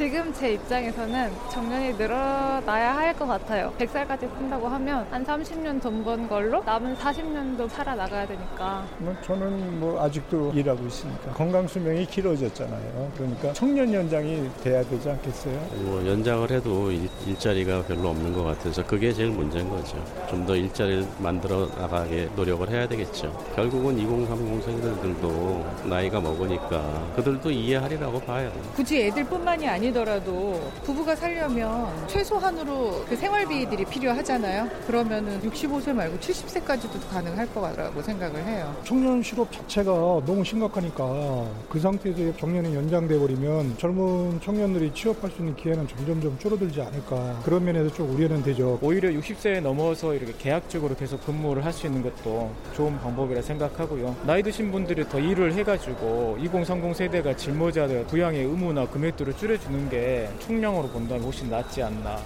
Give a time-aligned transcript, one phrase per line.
[0.00, 3.70] 지금 제 입장에서는 정년이 늘어나야 할 것 같아요.
[3.78, 8.86] 100살까지 산다고 하면 한 30년 돈 번 걸로 남은 40년도 살아나가야 되니까.
[8.96, 13.12] 뭐 저는 뭐 아직도 일하고 있으니까 건강 수명이 길어졌잖아요.
[13.14, 15.58] 그러니까 청년 연장이 돼야 되지 않겠어요?
[15.82, 20.02] 뭐 연장을 해도 일, 일자리가 별로 없는 것 같아서 그게 제일 문제인 거죠.
[20.30, 23.30] 좀 더 일자리를 만들어 나가게 노력을 해야 되겠죠.
[23.54, 28.50] 결국은 2030 세대들도 나이가 먹으니까 그들도 이해하리라고 봐요.
[28.74, 34.68] 굳이 애들뿐만이 아니 아니더라도 부부가 살려면 최소한으로 그 생활비들이 필요하잖아요.
[34.86, 38.74] 그러면은 65세 말고 70세까지도 가능할 거라고 생각을 해요.
[38.84, 45.54] 청년 실업 자체가 너무 심각하니까 그 상태에서 정년이 연장돼 버리면 젊은 청년들이 취업할 수 있는
[45.56, 48.78] 기회는 점점 점 줄어들지 않을까 그런 면에서 좀 우려는 되죠.
[48.82, 54.16] 오히려 60세에 넘어서 이렇게 계약적으로 계속 근무를 할 수 있는 것도 좋은 방법이라 생각하고요.
[54.26, 60.28] 나이 드신 분들이 더 일을 해가지고 2030 세대가 짊어져야 부양의 의무나 금액들을 줄여주는 주는 게
[60.40, 62.20] 총량으로 본다면 훨씬 낫지 않나.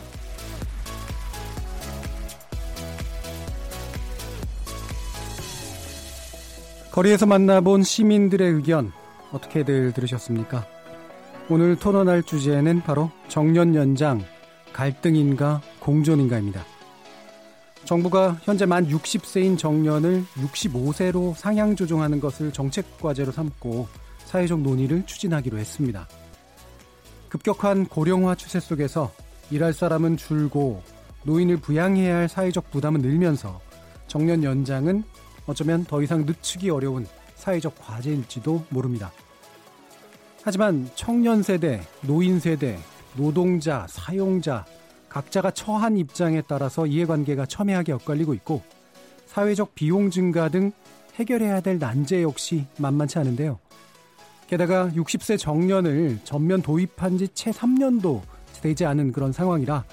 [6.90, 8.92] 거리에서 만나본 시민들의 의견
[9.32, 10.66] 어떻게들 들으셨습니까?
[11.48, 14.24] 오늘 토론할 주제는 바로 정년 연장
[14.72, 16.64] 갈등인가 공존인가입니다.
[17.84, 23.86] 정부가 현재 만 60세인 정년을 65세로 상향 조정하는 것을 정책 과제로 삼고
[24.24, 26.08] 사회적 논의를 추진하기로 했습니다.
[27.34, 29.12] 급격한 고령화 추세 속에서
[29.50, 30.84] 일할 사람은 줄고
[31.24, 33.60] 노인을 부양해야 할 사회적 부담은 늘면서
[34.06, 35.02] 정년 연장은
[35.46, 39.10] 어쩌면 더 이상 늦추기 어려운 사회적 과제일지도 모릅니다.
[40.44, 42.78] 하지만 청년 세대, 노인 세대,
[43.16, 44.64] 노동자, 사용자,
[45.08, 48.62] 각자가 처한 입장에 따라서 이해관계가 첨예하게 엇갈리고 있고
[49.26, 50.70] 사회적 비용 증가 등
[51.16, 53.58] 해결해야 될 난제 역시 만만치 않은데요.
[54.46, 58.22] 게다가 60세 정년을 전면 도입한 지 채 3년도
[58.62, 59.84] 되지 않은 그런 상황이라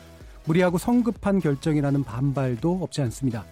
[0.45, 3.45] 무리하고 성급한 결정이라는 반발도 없지 않습니다.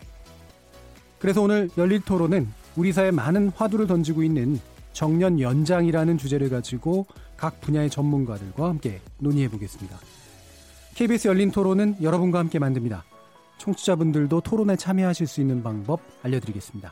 [1.20, 4.59] 그래서 오늘 열릴 토론은 우리 사회 많은 화두를 던지고 있는
[4.94, 7.06] 정년 연장이라는 주제를 가지고
[7.38, 9.98] 각 분야의 전문가들과 함께 논의해 보겠습니다.
[10.96, 13.04] KBS 열린 토론은 여러분과 함께 만듭니다.
[13.58, 16.92] 청취자분들도 토론에 참여하실 수 있는 방법 알려드리겠습니다.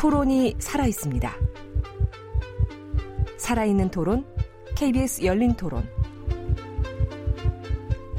[0.00, 1.30] 토론이 살아있습니다.
[3.36, 4.24] 살아있는 토론,
[4.74, 5.86] KBS 열린 토론.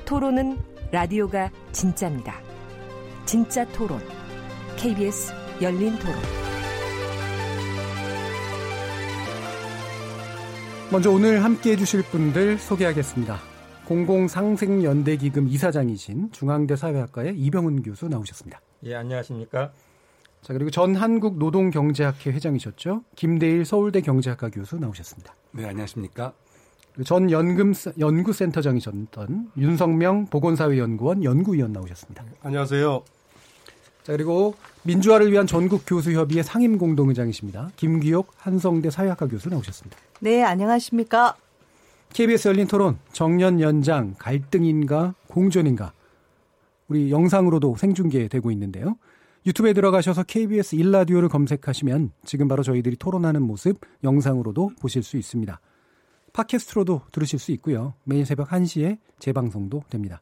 [0.06, 0.59] 토론은
[0.91, 2.40] 라디오가 진짜입니다.
[3.25, 4.00] 진짜 토론,
[4.78, 6.16] KBS 열린 토론.
[10.91, 13.40] 먼저 오늘 함께 해주실 분들 소개하겠습니다.
[13.88, 18.62] 공공상생연대기금 이사장이신 중앙대 사회학과의 이병훈 교수 나오셨습니다.
[18.84, 19.74] 예, 안녕하십니까.
[20.41, 23.03] 자, 그리고 전 한국 노동경제학회 회장이셨죠.
[23.16, 25.35] 김대일 서울대 경제학과 교수 나오셨습니다.
[25.52, 26.34] 네, 안녕하십니까.
[27.06, 32.25] 전 연금 연구센터장이셨던 윤성명 보건사회연구원 연구위원 나오셨습니다.
[32.41, 33.03] 안녕하세요.
[34.03, 37.69] 자, 그리고 민주화를 위한 전국 교수협의회 상임 공동의장이십니다.
[37.75, 39.96] 김기옥 한성대 사회학과 교수 나오셨습니다.
[40.22, 41.35] 네, 안녕하십니까.
[42.13, 45.94] KBS 열린 토론 정년 연장 갈등인가 공존인가
[46.87, 48.97] 우리 영상으로도 생중계되고 있는데요.
[49.46, 55.59] 유튜브에 들어가셔서 KBS 일라디오를 검색하시면 지금 바로 저희들이 토론하는 모습 영상으로도 보실 수 있습니다.
[56.34, 57.96] 팟캐스트로도 들으실 수 있고요.
[58.03, 60.22] 매일 새벽 1시에 재방송도 됩니다.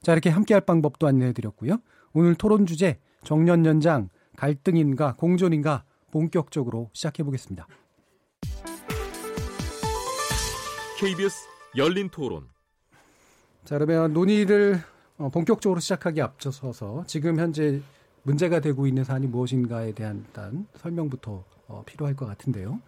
[0.00, 1.78] 자, 이렇게 함께 할 방법도 안내해 드렸고요.
[2.12, 7.66] 오늘 토론 주제 정년 연장 갈등인가 공존인가 본격적으로 시작해 보겠습니다.
[10.98, 12.48] KBS 열린 토론.
[13.64, 14.80] 자, 그러면 논의를
[15.18, 17.82] 어, 본격적으로 시작하기 앞서서 지금 현재
[18.22, 22.80] 문제가 되고 있는 사안이 무엇인가에 대한 일단 설명부터 어, 필요할 것 같은데요.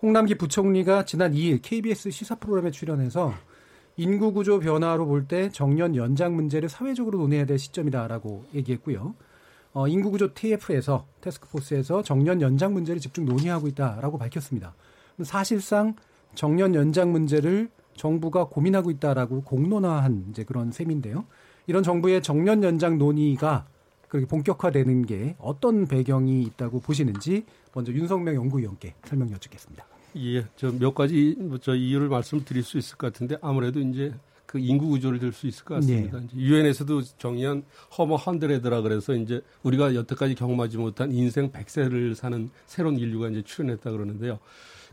[0.00, 3.32] 홍남기 부총리가 지난 2일 KBS 시사 프로그램에 출연해서
[3.96, 9.14] 인구 구조 변화로 볼 때 정년 연장 문제를 사회적으로 논의해야 될 시점이다라고 얘기했고요.
[9.74, 14.74] 어, 인구 구조 TF에서 테스크포스에서 정년 연장 문제를 집중 논의하고 있다라고 밝혔습니다.
[15.22, 15.94] 사실상
[16.34, 21.26] 정년 연장 문제를 정부가 고민하고 있다라고 공론화한 이제 그런 셈인데요.
[21.66, 23.66] 이런 정부의 정년 연장 논의가
[24.12, 29.86] 그렇게 본격화되는 게 어떤 배경이 있다고 보시는지 먼저 윤석명 연구위원께 설명 여쭙겠습니다.
[30.18, 34.12] 예, 저 몇 가지 뭐저 이유를 말씀드릴 수 있을 것 같은데 아무래도 이제
[34.44, 36.18] 그 인구 구조를 들 수 있을 것 같습니다.
[36.20, 36.26] 네.
[36.36, 37.62] 유엔에서도 정의한
[37.96, 43.90] 허머 헌드레드라 그래서 이제 우리가 여태까지 경험하지 못한 인생 100세를 사는 새로운 인류가 이제 출현했다
[43.90, 44.38] 그러는데요.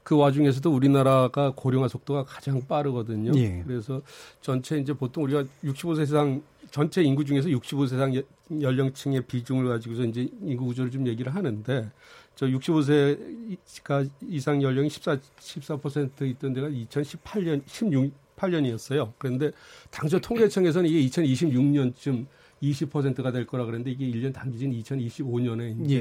[0.10, 3.32] 그 와중에서도 우리나라가 고령화 속도가 가장 빠르거든요.
[3.32, 3.62] 네.
[3.64, 4.02] 그래서
[4.42, 6.42] 전체 이제 보통 우리가 65세 이상
[6.72, 8.24] 전체 인구 중에서 65세 이상
[8.60, 11.92] 연령층의 비중을 가지고서 이제 인구 구조를 좀 얘기를 하는데
[12.34, 19.14] 저 65세가 이상 연령이 14, 14% 있던 데가 2018년, 16, 8년이었어요.
[19.20, 19.52] 그런데
[19.92, 22.26] 당초 통계청에서는 이게 2026년쯤
[22.62, 25.96] 20%가 될 거라 그랬는데 이게 1년 단기진 2025년에 이제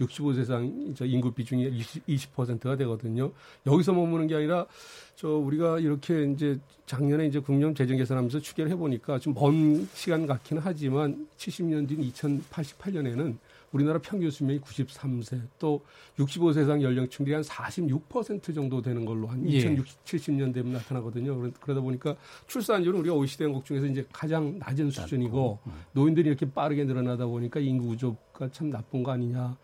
[0.00, 0.04] 예.
[0.04, 3.32] 65세 이상 인구 비중이 20, 20%가 되거든요.
[3.66, 4.66] 여기서 머무는 게 아니라
[5.16, 10.26] 저 우리가 이렇게 이제 작년에 이제 국년 재정 계산하면서 추계를 해 보니까 좀 먼 시간
[10.26, 13.36] 같기는 하지만 70년 뒤인 2088년에는
[13.74, 15.84] 우리나라 평균 수명이 93세 또
[16.16, 21.50] 65세 이상 연령층들이 한 46% 정도 되는 걸로 한 2070년 되면 나타나거든요.
[21.60, 22.16] 그러다 보니까
[22.46, 25.72] 출산율은 우리가 OECD 연국 중에서 이제 가장 낮은 수준이고 음.
[25.92, 29.56] 노인들이 이렇게 빠르게 늘어나다 보니까 인구 구조가 참 나쁜 거 아니냐.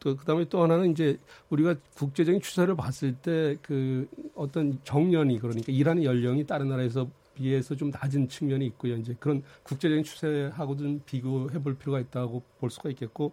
[0.00, 1.18] 또 그다음에 또 하나는 이제
[1.48, 7.90] 우리가 국제적인 추세를 봤을 때 그 어떤 정년이 그러니까 일하는 연령이 다른 나라에서 비해서 좀
[7.90, 8.96] 낮은 측면이 있고요.
[8.96, 13.32] 이제 그런 국제적인 추세하고 좀 비교해 볼 필요가 있다고 볼 수가 있겠고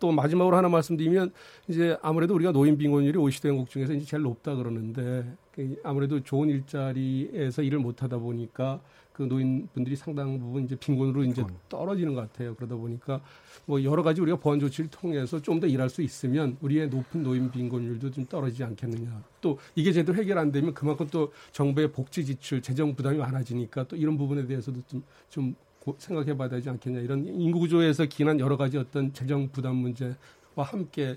[0.00, 1.32] 또 마지막으로 하나 말씀드리면
[1.68, 6.48] 이제 아무래도 우리가 노인 빈곤율이 OECD 연국 중에서 이제 제일 높다 그러는데 그 아무래도 좋은
[6.48, 8.80] 일자리에서 일을 못 하다 보니까
[9.12, 12.54] 그 노인분들이 상당 부분 이제 빈곤으로 이제 떨어지는 것 같아요.
[12.54, 13.20] 그러다 보니까
[13.66, 17.50] 뭐 여러 가지 우리가 보완 조치를 통해서 좀 더 일할 수 있으면 우리의 높은 노인
[17.50, 19.22] 빈곤율도 좀 떨어지지 않겠느냐.
[19.40, 23.94] 또 이게 제대로 해결 안 되면 그만큼 또 정부의 복지 지출, 재정 부담이 많아지니까 또
[23.96, 25.54] 이런 부분에 대해서도 좀, 좀
[25.98, 27.00] 생각해 봐야 되지 않겠냐.
[27.00, 30.14] 이런 인구 구조에서 기인한 여러 가지 어떤 재정 부담 문제와
[30.56, 31.14] 함께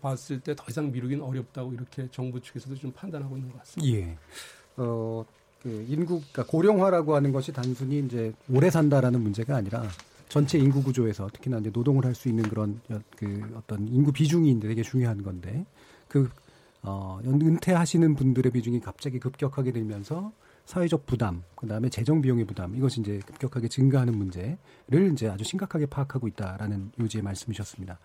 [0.00, 3.98] 봤을 때 더 이상 미루기는 어렵다고 이렇게 정부 측에서도 좀 판단하고 있는 것 같습니다.
[3.98, 4.16] 예.
[4.76, 5.24] 어,
[5.62, 9.84] 그 인구 그러니까 고령화라고 하는 것이 단순히 이제 오래 산다라는 문제가 아니라
[10.28, 12.80] 전체 인구 구조에서 특히나 이제 노동을 할 수 있는 그런
[13.16, 15.64] 그 어떤 인구 비중이 되게 중요한 건데
[16.08, 16.28] 그
[16.82, 20.32] 어, 은퇴하시는 분들의 비중이 갑자기 급격하게 늘면서
[20.64, 25.86] 사회적 부담, 그 다음에 재정 비용의 부담, 이것이 이제 급격하게 증가하는 문제를 이제 아주 심각하게
[25.86, 27.98] 파악하고 있다라는 요지의 말씀이셨습니다.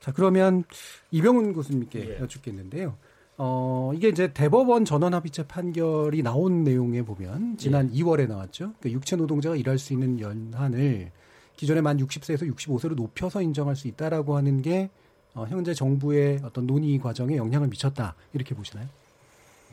[0.00, 0.64] 자, 그러면
[1.12, 2.20] 이병훈 교수님께 예.
[2.20, 2.96] 여쭙겠는데요.
[3.36, 8.00] 어, 이게 이제 대법원 전원합의체 판결이 나온 내용에 보면 지난 예.
[8.00, 8.72] 2월에 나왔죠.
[8.78, 11.10] 그러니까 육체 노동자가 일할 수 있는 연한을
[11.56, 14.90] 기존에 만 60세에서 65세로 높여서 인정할 수 있다라고 하는 게
[15.34, 18.86] 어, 현재 정부의 어떤 논의 과정에 영향을 미쳤다 이렇게 보시나요?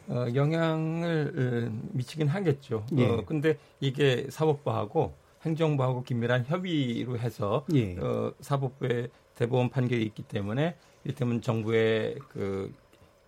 [0.07, 2.85] 어, 영향을 어, 미치긴 하겠죠.
[2.97, 3.05] 예.
[3.07, 5.13] 어, 근데 이게 사법부하고
[5.43, 7.95] 행정부하고 긴밀한 협의로 해서 예.
[7.97, 12.73] 어, 사법부의 대법원 판결이 있기 때문에 이를테면 정부의 그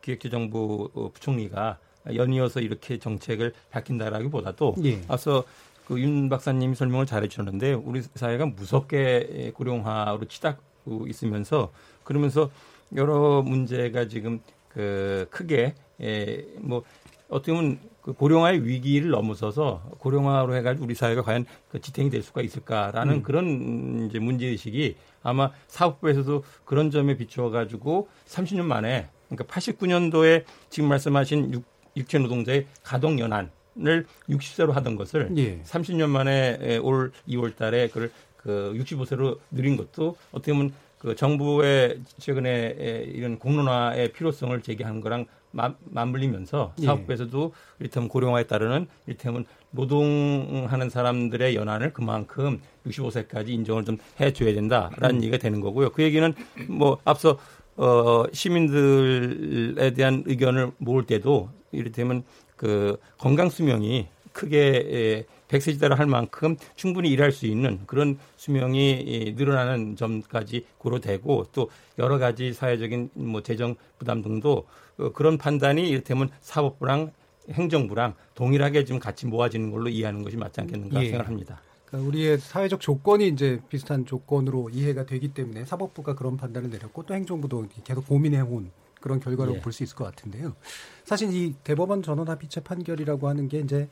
[0.04, 1.80] 기획재정부 어, 부총리가
[2.14, 5.02] 연이어서 이렇게 정책을 밝힌다라기보다도 예.
[5.08, 5.44] 앞서
[5.88, 11.72] 그 윤 박사님이 설명을 잘해 주셨는데 우리 사회가 무섭게 고령화로 치닫고 있으면서
[12.04, 12.50] 그러면서
[12.96, 14.40] 여러 문제가 지금
[14.70, 16.84] 그 크게 예, 뭐
[17.30, 22.42] 어떻게 보면 그 고령화의 위기를 넘어서서 고령화로 해가지고 우리 사회가 과연 그 지탱이 될 수가
[22.42, 23.24] 있을까라는 음.
[23.24, 30.90] 그런 이제 문제 의식이 아마 사업부에서도 그런 점에 비추어 가지고 30년 만에 그러니까 89년도에 지금
[30.90, 31.64] 말씀하신 육,
[31.96, 35.62] 육체 노동자의 가동 연한을 60세로 하던 것을 예.
[35.62, 43.06] 30년 만에 올 2월 달에 그걸 그 65세로 늘린 것도 어떻게 보면 그 정부의 최근에
[43.08, 46.86] 이런 공론화의 필요성을 제기하는 거랑 맞물리면서 예.
[46.86, 55.24] 사업부에서도 이를테면 고령화에 따르는 이를테면 노동하는 사람들의 연한을 그만큼 65세까지 인정을 좀 해줘야 된다라는 음.
[55.24, 55.92] 얘기가 되는 거고요.
[55.92, 56.34] 그 얘기는
[56.68, 57.38] 뭐 앞서
[57.76, 62.24] 어, 시민들에 대한 의견을 모을 때도 이를테면
[62.56, 69.96] 그 건강 수명이 크게 100세 지대로 할 만큼 충분히 일할 수 있는 그런 수명이 늘어나는
[69.96, 74.66] 점까지 고려되고 또 여러 가지 사회적인 뭐 재정 부담 등도
[74.98, 77.12] 어, 그런 판단이 이를테면 사법부랑
[77.52, 81.10] 행정부랑 동일하게 좀 같이 모아지는 걸로 이해하는 것이 맞지 않겠는가 예.
[81.10, 81.62] 생각합니다.
[81.94, 87.14] 그러니까 우리의 사회적 조건이 이제 비슷한 조건으로 이해가 되기 때문에 사법부가 그런 판단을 내렸고 또
[87.14, 89.62] 행정부도 계속 고민해온 그런 결과로 예.
[89.62, 90.56] 볼수 있을 것 같은데요.
[91.04, 93.88] 사실 이 대법원 전원 합의체 판결이라고 하는 게 이제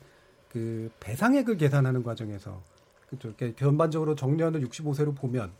[0.50, 2.60] 그 배상액을 계산하는 과정에서
[3.08, 3.34] 그렇죠.
[3.56, 5.52] 전반적으로 정년을 65세로 보면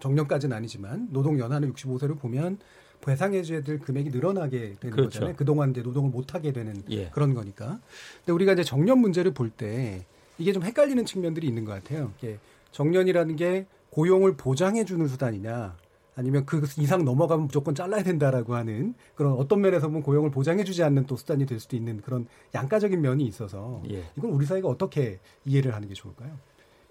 [0.00, 2.58] 정년까지는 아니지만 노동 연한을 65세로 보면
[3.00, 5.04] 배상해줘야 될 금액이 늘어나게 되는 그렇죠.
[5.04, 5.36] 거잖아요.
[5.36, 7.08] 그동안 이제 노동을 못 하게 되는 예.
[7.10, 7.80] 그런 거니까.
[8.18, 10.04] 근데 우리가 이제 정년 문제를 볼 때
[10.38, 12.12] 이게 좀 헷갈리는 측면들이 있는 것 같아요.
[12.18, 12.38] 이게
[12.72, 15.76] 정년이라는 게 고용을 보장해 주는 수단이냐
[16.14, 21.06] 아니면 그 이상 넘어가면 무조건 잘라야 된다라고 하는 그런 어떤 면에서 보면 고용을 보장해주지 않는
[21.06, 24.04] 또 수단이 될 수도 있는 그런 양가적인 면이 있어서 예.
[24.16, 26.36] 이건 우리 사회가 어떻게 이해를 하는 게 좋을까요?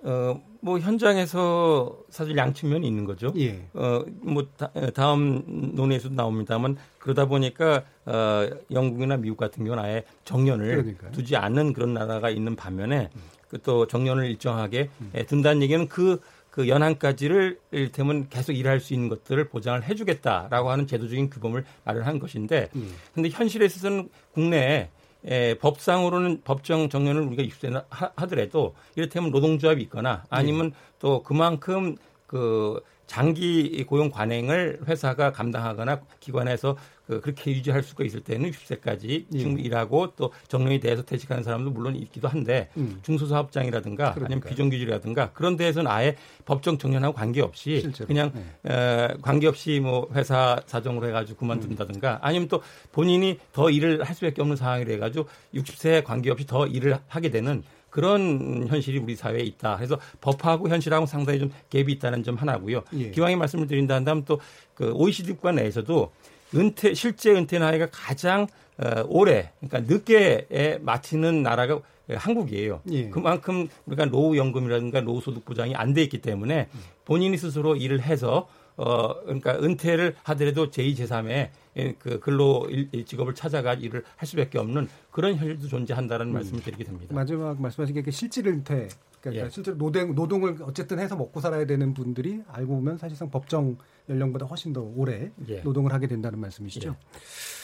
[0.03, 3.33] 어, 뭐 현장에서 사실 양측면이 있는 거죠.
[3.37, 3.63] 예.
[3.73, 4.71] 어, 뭐 다,
[5.13, 11.11] 음 논의에서도 나옵니다만 그러다 보니까 어, 영국이나 미국 같은 경우는 아예 정년을 그러니까요.
[11.11, 13.21] 두지 않는 그런 나라가 있는 반면에 음.
[13.49, 15.25] 그또 정년을 일정하게 음.
[15.27, 21.65] 둔다는 얘기는 그그 연한까지를 일테면 계속 일할 수 있는 것들을 보장을 해주겠다라고 하는 제도적인 규범을
[21.83, 22.93] 마련한 것인데, 음.
[23.13, 24.89] 근데 현실에 있어서는 국내에
[25.25, 30.75] 에, 법상으로는 법정 정년을 우리가 입수나 하더라도 이를테면 노동조합이 있거나 아니면 네.
[30.99, 31.95] 또 그만큼
[32.27, 36.77] 그 장기 고용 관행을 회사가 감당하거나 기관에서
[37.11, 39.39] 그 그렇게 유지할 수가 있을 때는 60세까지 예.
[39.39, 42.99] 충분히 일하고 또 정년이 돼서 퇴직하는 사람도 물론 있기도 한데 음.
[43.03, 44.25] 중소사업장이라든가 그러니까요.
[44.25, 46.15] 아니면 비정규직이라든가 그런 데에서는 아예
[46.45, 48.07] 법정 정년하고 관계없이 실제로.
[48.07, 48.31] 그냥
[48.63, 48.73] 네.
[48.73, 52.17] 에, 관계없이 뭐 회사 사정으로 해가지고 그만둔다든가 음.
[52.21, 52.61] 아니면 또
[52.93, 58.67] 본인이 더 일을 할 수밖에 없는 상황이 돼가지고 60세에 관계없이 더 일을 하게 되는 그런
[58.69, 59.75] 현실이 우리 사회에 있다.
[59.75, 62.83] 그래서 법하고 현실하고 상당히 좀 갭이 있다는 점 하나고요.
[62.93, 63.11] 예.
[63.11, 64.39] 기왕에 말씀을 드린다면 또
[64.81, 66.11] 그 OECD 국가 내에서도
[66.55, 71.79] 은퇴 실제 은퇴 나이가 가장 어, 오래 그러니까 늦게 마치는 나라가
[72.09, 72.81] 한국이에요.
[72.91, 73.09] 예.
[73.09, 76.67] 그만큼 우리가 노후 연금이라든가 노후 소득 보장이 안 돼 있기 때문에
[77.05, 78.47] 본인이 스스로 일을 해서
[78.81, 82.67] 어 그러니까 은퇴를 하더라도 제2 제3의 그 근로
[83.05, 86.33] 직업을 찾아가 일을 할 수밖에 없는 그런 현실도 존재한다는 음.
[86.33, 87.13] 말씀을 드리게 됩니다.
[87.13, 88.87] 마지막 말씀하신 게그 실질 은퇴
[89.21, 89.49] 그러니까 예.
[89.51, 93.77] 실제로 노동 노동을 어쨌든 해서 먹고 살아야 되는 분들이 알고 보면 사실상 법정
[94.09, 95.61] 연령보다 훨씬 더 오래 예.
[95.61, 96.89] 노동을 하게 된다는 말씀이시죠.
[96.89, 97.19] 예.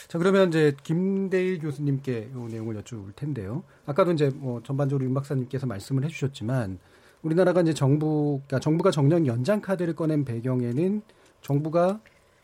[0.06, 3.64] 자 그러면 이제 김대일 교수님께 이 내용을 여쭤볼 텐데요.
[3.86, 6.78] 아까도 이제 뭐 전반적으로 윤 박사님께서 말씀을 해주셨지만
[7.22, 11.02] 우리나라가 이제 정부 그러니까 정부가 정년 연장 카드를 꺼낸 배경에는
[11.42, 12.00] 정부가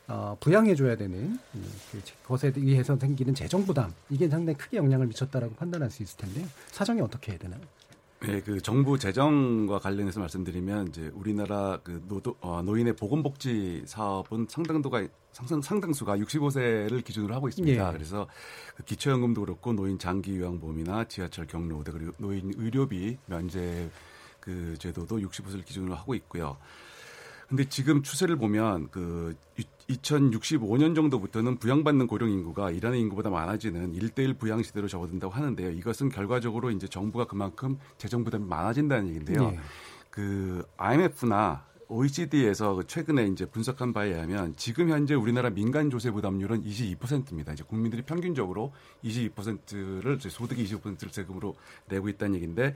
[0.07, 1.39] 어, 부양해줘야 되는
[1.91, 6.47] 그 것에 의해서 생기는 재정 부담 이게 상당히 크게 영향을 미쳤다라고 판단할 수 있을 텐데요.
[6.71, 7.61] 사정이 어떻게 해야 되나요?
[8.21, 15.07] 네, 그 정부 재정과 관련해서 말씀드리면 이제 우리나라 그 노도, 어, 노인의 보건복지 사업은 상당도가
[15.33, 17.87] 상당 상당수가 65세를 기준으로 하고 있습니다.
[17.87, 17.93] 예.
[17.93, 18.27] 그래서
[18.77, 23.91] 그 기초연금도 그렇고 노인 장기 요양보험이나 지하철 경로 그리고 노인 의료비 면제
[24.45, 26.59] 그 제도도 65세를 기준으로 하고 있고요.
[27.49, 29.35] 근데 지금 추세를 보면 그
[29.89, 35.71] 2065년 정도부터는 부양받는 고령 인구가 일하는 인구보다 많아지는 1대1 부양 시대로 접어든다고 하는데요.
[35.71, 39.51] 이것은 결과적으로 이제 정부가 그만큼 재정 부담이 많아진다는 얘기인데요.
[39.51, 39.59] 네.
[40.11, 47.53] 그 IMF나 OECD에서 최근에 이제 분석한 바에 의하면 지금 현재 우리나라 민간 조세 부담률은 22%입니다.
[47.53, 48.73] 이제 국민들이 평균적으로
[49.05, 51.57] 22%를 소득이 25%를 세금으로
[51.89, 52.75] 내고 있다는 얘기인데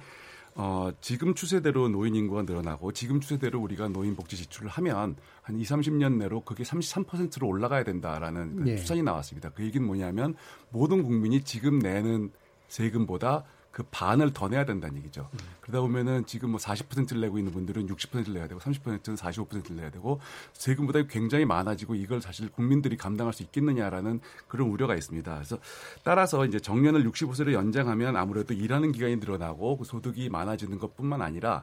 [0.61, 5.63] 어, 지금 추세대로 노인 인구가 늘어나고 지금 추세대로 우리가 노인 복지 지출을 하면 한 2,
[5.63, 8.77] 30년 내로 그게 33%로 올라가야 된다라는 그 네.
[8.77, 9.51] 추산이 나왔습니다.
[9.51, 10.35] 그 얘기는 뭐냐면
[10.71, 12.33] 모든 국민이 지금 내는
[12.67, 13.45] 세금보다
[13.79, 15.29] 그 반을 더 내야 된다는 얘기죠.
[15.33, 15.39] 음.
[15.61, 20.19] 그러다 보면은 지금 뭐 40%를 내고 있는 분들은 60%를 내야 되고 30%는 45%를 내야 되고
[20.53, 24.19] 세금보다 굉장히 많아지고 이걸 사실 국민들이 감당할 수 있겠느냐라는
[24.49, 25.33] 그런 우려가 있습니다.
[25.33, 25.59] 그래서
[26.03, 31.63] 따라서 이제 정년을 65세로 연장하면 아무래도 일하는 기간이 늘어나고 그 소득이 많아지는 것뿐만 아니라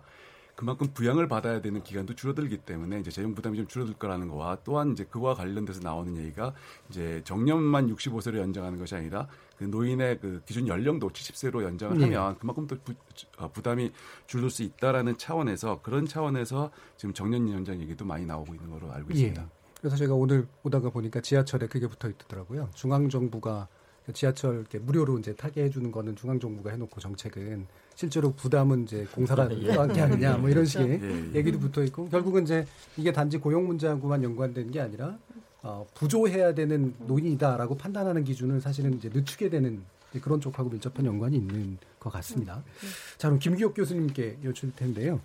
[0.56, 4.94] 그만큼 부양을 받아야 되는 기간도 줄어들기 때문에 이제 재정 부담이 좀 줄어들 거라는 거와 또한
[4.94, 6.54] 이제 그와 관련돼서 나오는 얘기가
[6.90, 12.04] 이제 정년만 65세로 연장하는 것이 아니라 그 노인의 그 기준 연령도 70세로 연장을 네.
[12.06, 12.94] 하면 그만큼 또 부,
[13.38, 13.92] 어, 부담이
[14.28, 19.12] 줄을 수 있다라는 차원에서 그런 차원에서 지금 정년 연장 얘기도 많이 나오고 있는 걸로 알고
[19.12, 19.42] 있습니다.
[19.42, 19.48] 예.
[19.80, 22.70] 그래서 제가 오늘 오다가 보니까 지하철에 그게 붙어 있더라고요.
[22.74, 23.68] 중앙 정부가
[24.14, 29.50] 지하철 이렇게 무료로 이제 타게 해주는 거는 중앙 정부가 해놓고 정책은 실제로 부담은 이제 공사가
[29.52, 29.72] 예.
[29.72, 31.36] 하게 하느냐 뭐 이런 식의 예, 예.
[31.36, 32.66] 얘기도 붙어 있고 결국은 이제
[32.98, 35.18] 이게 단지 고용 문제하고만 연관된 게 아니라
[35.64, 39.82] 어, 부조해야 되는 노인이다라고 판단하는 기준을 사실은 이제 늦추게 되는
[40.22, 42.64] 그런 쪽하고 밀접한 연관이 있는 것 같습니다.
[43.18, 45.20] 자 그럼 김기옥 교수님께 여쭐 텐데요.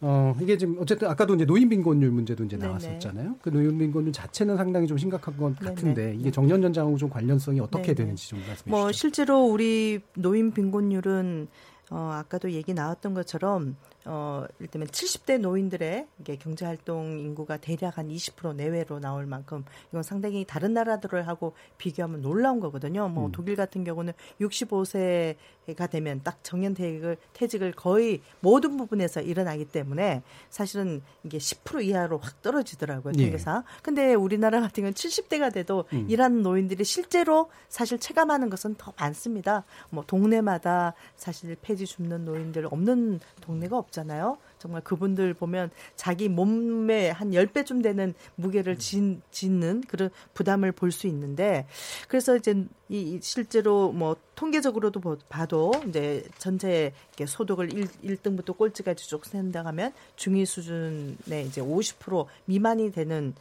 [0.00, 3.24] 어, 이게 지금 어쨌든 아까도 이제 노인 빈곤율 문제도 이제 나왔었잖아요.
[3.24, 3.36] 네네.
[3.40, 6.16] 그 노인 빈곤율 자체는 상당히 좀 심각한 것 같은데 네네.
[6.16, 7.94] 이게 정년 연장하고 좀 관련성이 어떻게 네네.
[7.94, 8.84] 되는지 좀 말씀해 뭐 주시죠.
[8.86, 11.48] 뭐 실제로 우리 노인 빈곤율은
[11.90, 13.76] 어, 아까도 얘기 나왔던 것처럼
[14.08, 20.44] 어, 일테면 70대 노인들의 이게 경제활동 인구가 대략 한 20% 내외로 나올 만큼 이건 상당히
[20.44, 23.08] 다른 나라들을 하고 비교하면 놀라운 거거든요.
[23.08, 23.32] 뭐 음.
[23.32, 31.38] 독일 같은 경우는 65세가 되면 딱 정년퇴직을 퇴직을 거의 모든 부분에서 일어나기 때문에 사실은 이게
[31.38, 33.12] 10% 이하로 확 떨어지더라고요.
[33.12, 33.64] 통계상.
[33.66, 33.80] 예.
[33.82, 36.06] 근데 우리나라 같은 경우는 70대가 돼도 음.
[36.08, 39.64] 일하는 노인들이 실제로 사실 체감하는 것은 더 많습니다.
[39.90, 43.95] 뭐 동네마다 사실 폐지 줍는 노인들 없는 동네가 없죠.
[43.96, 44.38] 없잖아요.
[44.58, 51.06] 정말 그분들 보면 자기 몸에 한 10배쯤 되는 무게를 진, 짓는 그런 부담을 볼 수
[51.08, 51.66] 있는데
[52.08, 56.92] 그래서 이제 이 실제로 뭐 통계적으로도 봐도 이제 전체
[57.26, 57.70] 소득을
[58.02, 63.34] 1, 등부터 꼴찌까지 쭉 센다 하면 중위 수준의 이제 50% 미만이 되는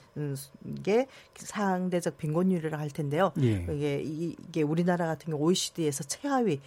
[0.84, 3.32] 게 상대적 빈곤율이라 할 텐데요.
[3.42, 3.66] 예.
[3.72, 6.60] 이게 이게 우리나라 같은 경우 OECD에서 최하위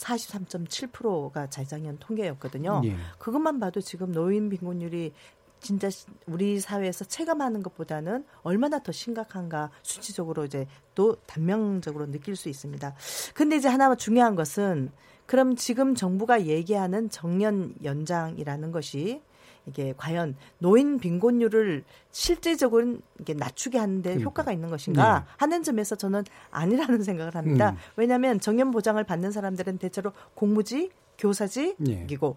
[0.00, 2.82] 43.7%가 재작년 통계였거든요.
[2.84, 2.96] 예.
[3.18, 5.12] 그것만 봐도 지금 노인 빈곤율이
[5.60, 5.88] 진짜
[6.26, 12.94] 우리 사회에서 체감하는 것보다는 얼마나 더 심각한가 수치적으로 이제 또 단명적으로 느낄 수 있습니다.
[13.34, 14.92] 근데 이제 하나 중요한 것은
[15.26, 19.22] 그럼 지금 정부가 얘기하는 정년 연장이라는 것이
[19.66, 24.28] 이게 과연 노인 빈곤율을 실질적으로 이게 낮추게 하는데 그러니까.
[24.28, 25.24] 효과가 있는 것인가 네.
[25.36, 27.70] 하는 점에서 저는 아니라는 생각을 합니다.
[27.70, 27.76] 음.
[27.96, 31.76] 왜냐하면 정년 보장을 받는 사람들은 대체로 공무지 교사직이고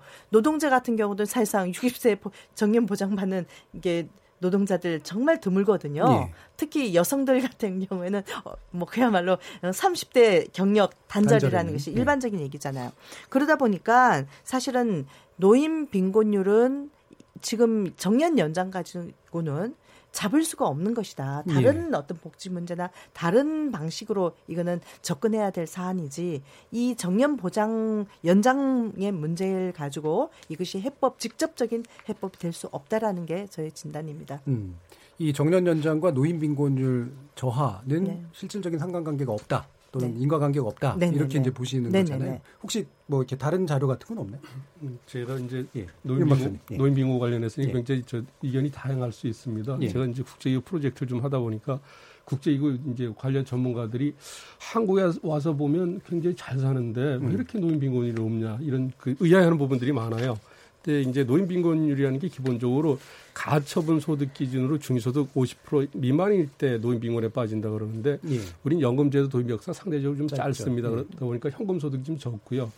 [0.02, 0.28] 네.
[0.30, 2.18] 노동자 같은 경우도 사실상 60세
[2.56, 4.08] 정년 보장 받는 이게
[4.40, 6.08] 노동자들 정말 드물거든요.
[6.08, 6.34] 네.
[6.58, 11.74] 특히 여성들 같은 경우에는 어, 뭐 그야말로 30대 경력 단절이라는 단절이네.
[11.74, 12.00] 것이 네.
[12.00, 12.46] 일반적인 네.
[12.46, 12.92] 얘기잖아요.
[13.28, 15.06] 그러다 보니까 사실은
[15.36, 16.90] 노인 빈곤율은
[17.42, 19.76] 지금 정년 연장 가지고는
[20.12, 21.44] 잡을 수가 없는 것이다.
[21.48, 21.96] 다른 예.
[21.96, 26.42] 어떤 복지 문제나 다른 방식으로 이거는 접근해야 될 사안이지
[26.72, 33.72] 이 정년 보장 연장의 문제를 가지고 이것이 해법 직접적인 해법이 될 수 없다라는 게 저의
[33.72, 34.42] 진단입니다.
[34.48, 34.76] 음.
[35.20, 38.26] 이 정년 연장과 노인 빈곤율 저하는 네.
[38.34, 39.68] 실질적인 상관관계가 없다.
[39.92, 40.22] 또는 네.
[40.22, 41.18] 인과관계가 없다 네네네.
[41.18, 42.12] 이렇게 이제 보시는 네네네.
[42.12, 42.42] 거잖아요.
[42.62, 44.42] 혹시 뭐 이렇게 다른 자료 같은 건 없나요?
[44.84, 45.88] 음, 제가 이제 예.
[46.04, 46.78] 노인빙고, 예.
[46.78, 47.72] 노인빙고 관련해서 예.
[47.72, 49.78] 굉장히 저 의견이 다양할 수 있습니다.
[49.82, 49.88] 예.
[49.88, 51.80] 제가 이제 국제이후 프로젝트를 좀 하다 보니까
[52.26, 54.14] 국제이후 이제 관련 전문가들이
[54.60, 57.32] 한국에 와서 보면 굉장히 잘 사는데 왜 음.
[57.32, 60.38] 이렇게 노인빈곤율이 없냐 이런 그 의아해하는 부분들이 많아요.
[60.84, 63.00] 근데 이제 노인 빈곤율이라는 게 기본적으로
[63.34, 68.40] 가처분 소득 기준으로 중위소득 50% 미만일 때 노인 빈곤에 빠진다 그러는데 예.
[68.64, 70.44] 우린 연금제도 도입 역사 상대적으로 좀 짧죠.
[70.44, 70.88] 짧습니다.
[70.90, 70.92] 예.
[70.92, 72.72] 그러다 보니까 현금 소득이 좀 적고요.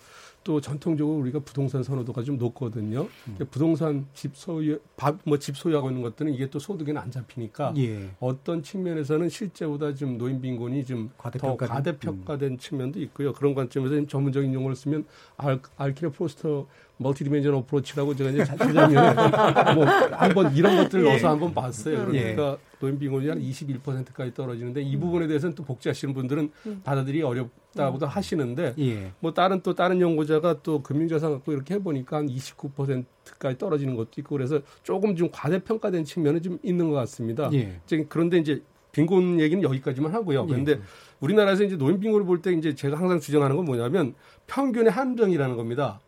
[0.43, 3.07] 또 전통적으로 우리가 부동산 선호도가 좀 높거든요.
[3.27, 3.37] 음.
[3.51, 4.79] 부동산 집 소유,
[5.23, 8.09] 뭐집 소유하고 있는 것들은 이게 또 소득에는 안 잡히니까 예.
[8.19, 12.57] 어떤 측면에서는 실제보다 좀 노인 빈곤이 좀 더 과대평가된 음.
[12.57, 13.33] 측면도 있고요.
[13.33, 15.05] 그런 관점에서 전문적인 용어를 쓰면
[15.37, 16.65] 알, 알키네 포스터
[17.01, 18.93] 멀티디멘전 어프로치라고 제가 이제 자작년에
[19.75, 22.05] 뭐 한번 이런 것들을 넣어서 한번 봤어요.
[22.05, 22.57] 그러니까 예.
[22.79, 26.81] 노인 빈곤이 한 21%까지 떨어지는데 이 부분에 대해서는 또 복지하시는 분들은 음.
[26.83, 28.09] 받아들이 어렵다고도 음.
[28.09, 29.11] 하시는데 예.
[29.19, 34.35] 뭐 다른 또 다른 연구자가 또 금융자산 갖고 이렇게 해보니까 한 29%까지 떨어지는 것도 있고
[34.35, 37.49] 그래서 조금 좀 과대평가된 측면은 좀 있는 것 같습니다.
[37.53, 37.79] 예.
[38.09, 38.61] 그런데 이제
[38.91, 40.45] 빈곤 얘기는 여기까지만 하고요.
[40.45, 40.79] 그런데 예.
[41.21, 44.15] 우리나라에서 이제 노인 빈곤을 볼 때 이제 제가 항상 주장하는 건 뭐냐면
[44.47, 45.99] 평균의 함정이라는 겁니다.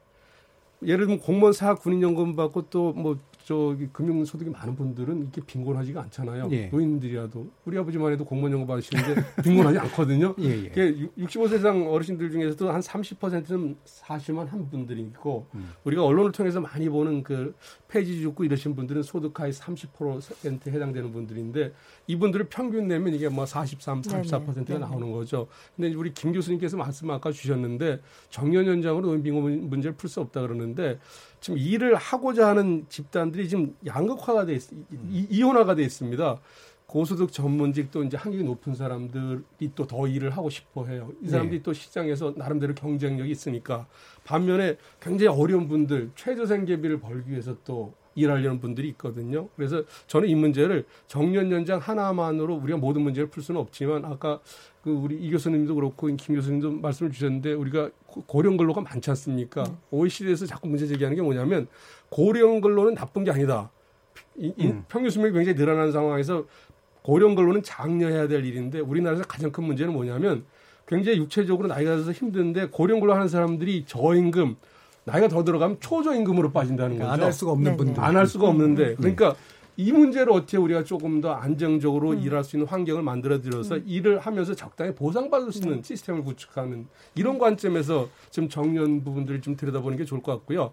[0.85, 6.47] 예를 들면 공무원 사학 군인연금 받고 또뭐 저기 금융 소득이 많은 분들은 이렇게 빈곤하지가 않잖아요.
[6.51, 6.67] 예.
[6.67, 10.33] 노인들이라도 우리 아버지만 해도 공무원 연금 받으시는데 빈곤하지 않거든요.
[10.39, 10.71] 예, 예.
[11.17, 15.71] 65세 이상 어르신들 중에서도 한 30%는 사실만 한 분들이 있고 음.
[15.83, 17.53] 우리가 언론을 통해서 많이 보는 그
[17.89, 21.73] 폐지 죽고 이러신 분들은 소득하위 30%에 해당되는 분들인데
[22.07, 24.79] 이분들을 평균 내면 이게 뭐 43, 34%가 네네.
[24.79, 25.47] 나오는 거죠.
[25.75, 30.41] 근데 우리 김 교수님께서 말씀 아까 주셨는데 정년 연장으로 노인 빈곤 문제를 풀 수 없다
[30.41, 30.99] 그러는데
[31.43, 34.71] 지금 일을 하고자 하는 집단들이 지금 양극화가 돼 있,
[35.11, 36.39] 이, 이혼화가 돼 있습니다.
[36.85, 41.11] 고소득 전문직 도 이제 한국이 높은 사람들이 또 더 일을 하고 싶어 해요.
[41.21, 41.63] 이 사람들이 네.
[41.63, 43.87] 또 시장에서 나름대로 경쟁력이 있으니까
[44.23, 49.49] 반면에 굉장히 어려운 분들 최저 생계비를 벌기 위해서 또 일하려는 분들이 있거든요.
[49.57, 54.39] 그래서 저는 이 문제를 정년 연장 하나만으로 우리가 모든 문제를 풀 수는 없지만 아까
[54.83, 57.89] 그 우리 이 교수님도 그렇고 김 교수님도 말씀을 주셨는데 우리가
[58.27, 59.63] 고령 근로가 많지 않습니까?
[59.63, 59.77] 음.
[59.91, 61.67] OECD에서 자꾸 문제 제기하는 게 뭐냐면
[62.09, 63.69] 고령 근로는 나쁜 게 아니다.
[64.37, 64.83] 이, 이 음.
[64.89, 66.45] 평균 수명이 굉장히 늘어나는 상황에서
[67.01, 70.43] 고령 근로는 장려해야 될 일인데 우리나라에서 가장 큰 문제는 뭐냐면
[70.85, 74.57] 굉장히 육체적으로 나이가 들어서 힘든데 고령 근로 하는 사람들이 저임금
[75.05, 77.21] 나이가 더 들어가면 초저임금으로 빠진다는 그러니까 거죠.
[77.21, 78.03] 안할 수가 없는 분들.
[78.03, 78.95] 안 할 수가 없는데 네.
[78.95, 79.35] 그러니까
[79.75, 82.19] 이 문제를 어떻게 우리가 조금 더 안정적으로 음.
[82.19, 83.83] 일할 수 있는 환경을 만들어 드려서 음.
[83.87, 85.83] 일을 하면서 적당히 보상받을 수 있는 음.
[85.83, 90.71] 시스템을 구축하는 이런 관점에서 좀 정년 부분들을 좀 들여다보는 게 좋을 것 같고요.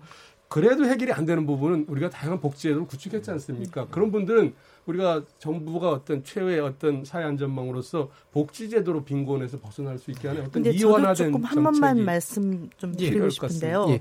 [0.50, 3.86] 그래도 해결이 안 되는 부분은 우리가 다양한 복지제도를 구축했지 않습니까?
[3.86, 4.52] 그런 분들은
[4.86, 11.30] 우리가 정부가 어떤 최후의 어떤 사회 안전망으로서 복지제도로 빈곤에서 벗어날 수 있게 하는 어떤 이원화된
[11.30, 13.86] 조금 한 번만 말씀 좀 예, 드리고 예, 싶은데요.
[13.90, 14.00] 예,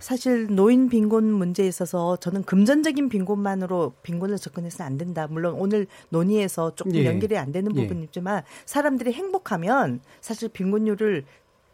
[0.00, 5.28] 사실 노인 빈곤 문제에 있어서 저는 금전적인 빈곤만으로 빈곤을 접근해서는 안 된다.
[5.30, 7.04] 물론 오늘 논의에서 조금 예.
[7.04, 7.82] 연결이 안 되는 예.
[7.86, 11.24] 부분이지만 사람들이 행복하면 사실 빈곤율을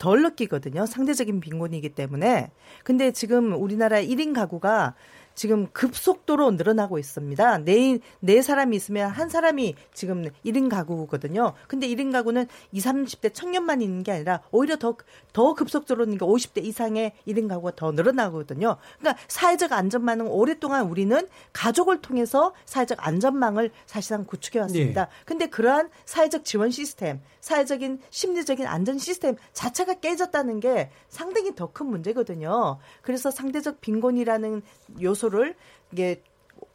[0.01, 0.87] 덜 느끼거든요.
[0.87, 2.51] 상대적인 빈곤이기 때문에.
[2.83, 4.95] 근데 지금 우리나라 1인 가구가
[5.41, 7.65] 지금 급속도로 늘어나고 있습니다.
[7.65, 11.55] 네, 네 사람이 있으면 한 사람이 지금 1인 가구거든요.
[11.67, 14.97] 근데 1인 가구는 20, 30대 청년만 있는 게 아니라 오히려 더,
[15.33, 18.77] 더 급속도로 그러니까 50대 이상의 1인 가구가 더 늘어나거든요.
[18.99, 25.07] 그러니까 사회적 안전망은 오랫동안 우리는 가족을 통해서 사회적 안전망을 사실상 구축해 왔습니다.
[25.07, 25.11] 네.
[25.25, 31.87] 근데 그러한 사회적 지원 시스템, 사회적인 심리적인 안전 시스템 자체가 깨졌다는 게 상당히 더 큰
[31.87, 32.79] 문제거든요.
[33.01, 34.61] 그래서 상대적 빈곤이라는
[35.01, 35.55] 요소 를
[35.93, 36.23] 이게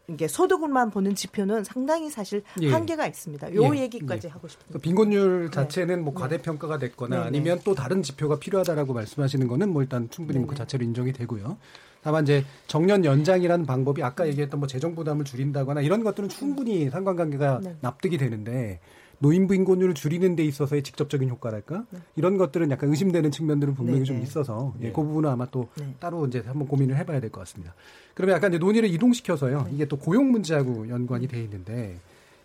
[0.08, 2.70] 이게 소득을만 보는 지표는 상당히 사실 예.
[2.70, 3.56] 한계가 있습니다.
[3.56, 3.82] 요 예.
[3.82, 4.32] 얘기까지 예.
[4.32, 4.80] 하고 싶습니다.
[4.80, 5.52] 빈곤율 네.
[5.52, 6.22] 자체는 뭐 네.
[6.22, 7.22] 과대평가가 됐거나 네.
[7.22, 7.28] 네.
[7.28, 10.46] 아니면 또 다른 지표가 필요하다라고 말씀하시는 거는 뭐 일단 충분히 네.
[10.46, 11.58] 그 자체로 인정이 되고요.
[12.04, 17.62] 다만 이제 정년 연장이라는 방법이 아까 얘기했던 뭐 재정 부담을 줄인다거나 이런 것들은 충분히 상관관계가
[17.82, 18.80] 납득이 되는데
[19.20, 22.00] 노인 빈곤율을 줄이는 데 있어서의 직접적인 효과랄까 네.
[22.16, 24.06] 이런 것들은 약간 의심되는 측면들은 분명히 네네.
[24.06, 24.24] 좀 네.
[24.24, 24.92] 있어서 예, 네.
[24.92, 25.94] 그 부분은 아마 또 네.
[26.00, 27.74] 따로 이제 한번 고민을 해봐야 될 것 같습니다.
[28.14, 29.64] 그러면 약간 이제 논의를 이동시켜서요.
[29.64, 29.72] 네.
[29.74, 31.98] 이게 또 고용 문제하고 연관이 돼 있는데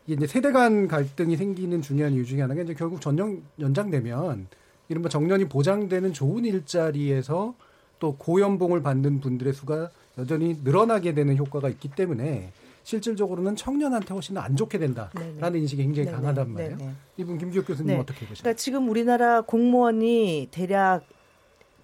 [0.06, 4.46] 이게 이제 세대 간 갈등이 생기는 중요한 이유 중에 하나가 이제 결국 전년 연장되면
[4.88, 7.54] 이른바 정년이 보장되는 좋은 일자리에서
[7.98, 14.56] 또 고연봉을 받는 분들의 수가 여전히 늘어나게 되는 효과가 있기 때문에 실질적으로는 청년한테 훨씬 더안
[14.56, 15.58] 좋게 된다라는 네네.
[15.58, 16.16] 인식이 굉장히 네네.
[16.16, 16.76] 강하단 말이에요.
[16.76, 16.92] 네네.
[17.16, 18.00] 이분 김기혁 교수님 네.
[18.00, 18.42] 어떻게 보십니까?
[18.42, 21.04] 그러니까 지금 우리나라 공무원이 대략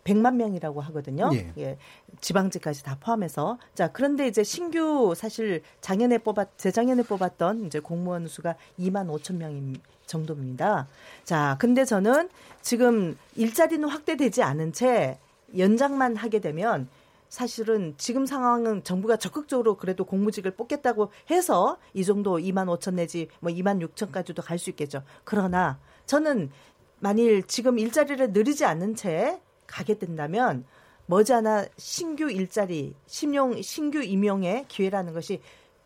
[0.05, 1.31] 100만 명이라고 하거든요.
[1.35, 1.53] 예.
[1.59, 1.79] 예.
[2.21, 3.59] 지방직까지 다 포함해서.
[3.75, 9.75] 자, 그런데 이제 신규 사실 작년에 뽑았 재작년에 뽑았던 이제 공무원 수가 2만 5천 명
[10.07, 10.87] 정도입니다.
[11.25, 12.29] 자, 근데 저는
[12.63, 15.19] 지금 일자리는 확대되지 않은 채
[15.57, 16.89] 연장만 하게 되면
[17.29, 23.53] 사실은 지금 상황은 정부가 적극적으로 그래도 공무직을 뽑겠다고 해서 이 정도 2만 5천 내지 뭐
[23.53, 25.03] 2만 6천까지도 갈 수 있겠죠.
[25.25, 26.51] 그러나 저는
[26.99, 30.65] 만일 지금 일자리를 늘리지 않는 채 가게 된다면
[31.07, 35.41] 머지않아 신규 일자리, 신용, 신규 임용의 기회라는 것이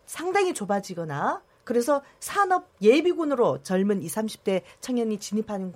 [0.07, 5.73] 상당히 좁아지거나 그래서 산업 예비군으로 젊은 20, 30대 청년이 진입하는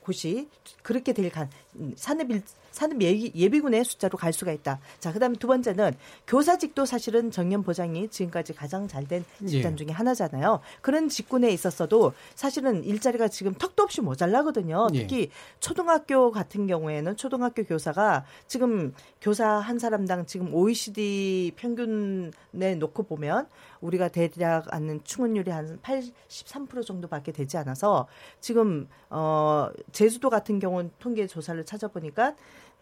[0.00, 0.48] 곳이
[0.82, 1.50] 그렇게 될 간,
[1.96, 2.42] 산업 일,
[2.76, 4.80] 산업 예비, 군의 숫자로 갈 수가 있다.
[5.00, 5.92] 자, 그다음에 두 번째는
[6.26, 9.76] 교사직도 사실은 정년 보장이 지금까지 가장 잘된 직장 예.
[9.76, 10.60] 중에 하나잖아요.
[10.82, 14.88] 그런 직군에 있었어도 사실은 일자리가 지금 턱도 없이 모자라거든요.
[14.92, 14.98] 예.
[14.98, 15.28] 특히 예.
[15.58, 23.48] 초등학교 같은 경우에는 초등학교 교사가 지금 교사 한 사람당 지금 OECD 평균에 놓고 보면
[23.80, 28.06] 우리가 대략 하는 충원율이 한 83% 정도밖에 되지 않아서
[28.40, 32.34] 지금 어 제주도 같은 경우는 통계 조사를 찾아보니까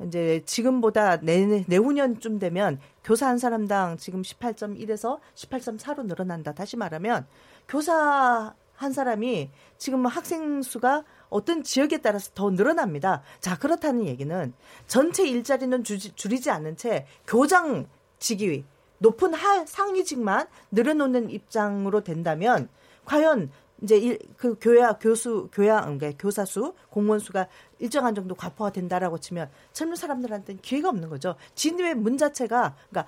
[0.03, 6.53] 이제 지금보다 내, 내후년쯤 되면 교사 한 사람당 지금 18.1에서 18.4로 늘어난다.
[6.53, 7.27] 다시 말하면
[7.69, 13.23] 교사 한 사람이 지금 학생 수가 어떤 지역에 따라서 더 늘어납니다.
[13.41, 14.53] 자, 그렇다는 얘기는
[14.87, 17.87] 전체 일자리는 주 줄이지 않는 채 교장
[18.19, 18.65] 직위,
[18.99, 22.69] 높은 하, 상위직만 늘어놓는 입장으로 된다면
[23.05, 23.51] 과연
[23.83, 29.19] 이제 일, 그 교야 교수 교야 그러니까 교사 수 공무원 수가 일정한 정도 과포화 된다라고
[29.19, 31.35] 치면 젊은 사람들한테는 기회가 없는 거죠.
[31.55, 33.07] 진입의 문 자체가 그러니까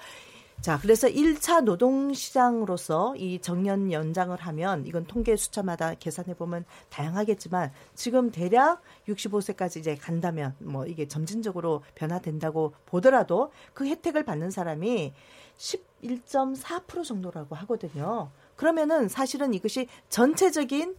[0.60, 8.30] 자, 그래서 1차 노동시장으로서 이 정년 연장을 하면 이건 통계 숫자마다 계산해 보면 다양하겠지만 지금
[8.30, 15.12] 대략 65세까지 이제 간다면 뭐 이게 점진적으로 변화된다고 보더라도 그 혜택을 받는 사람이
[15.56, 18.30] 11.4% 정도라고 하거든요.
[18.56, 20.96] 그러면은 사실은 이것이 전체적인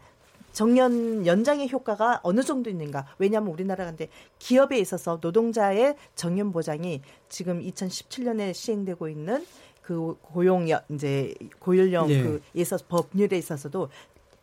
[0.53, 3.05] 정년 연장의 효과가 어느 정도 있는가?
[3.19, 4.07] 왜냐하면 우리나라가 근데
[4.39, 9.45] 기업에 있어서 노동자의 정년 보장이 지금 2017년에 시행되고 있는
[9.81, 12.39] 그 고용 이제 고연령 예.
[12.53, 13.89] 그에서 법률에 있어서도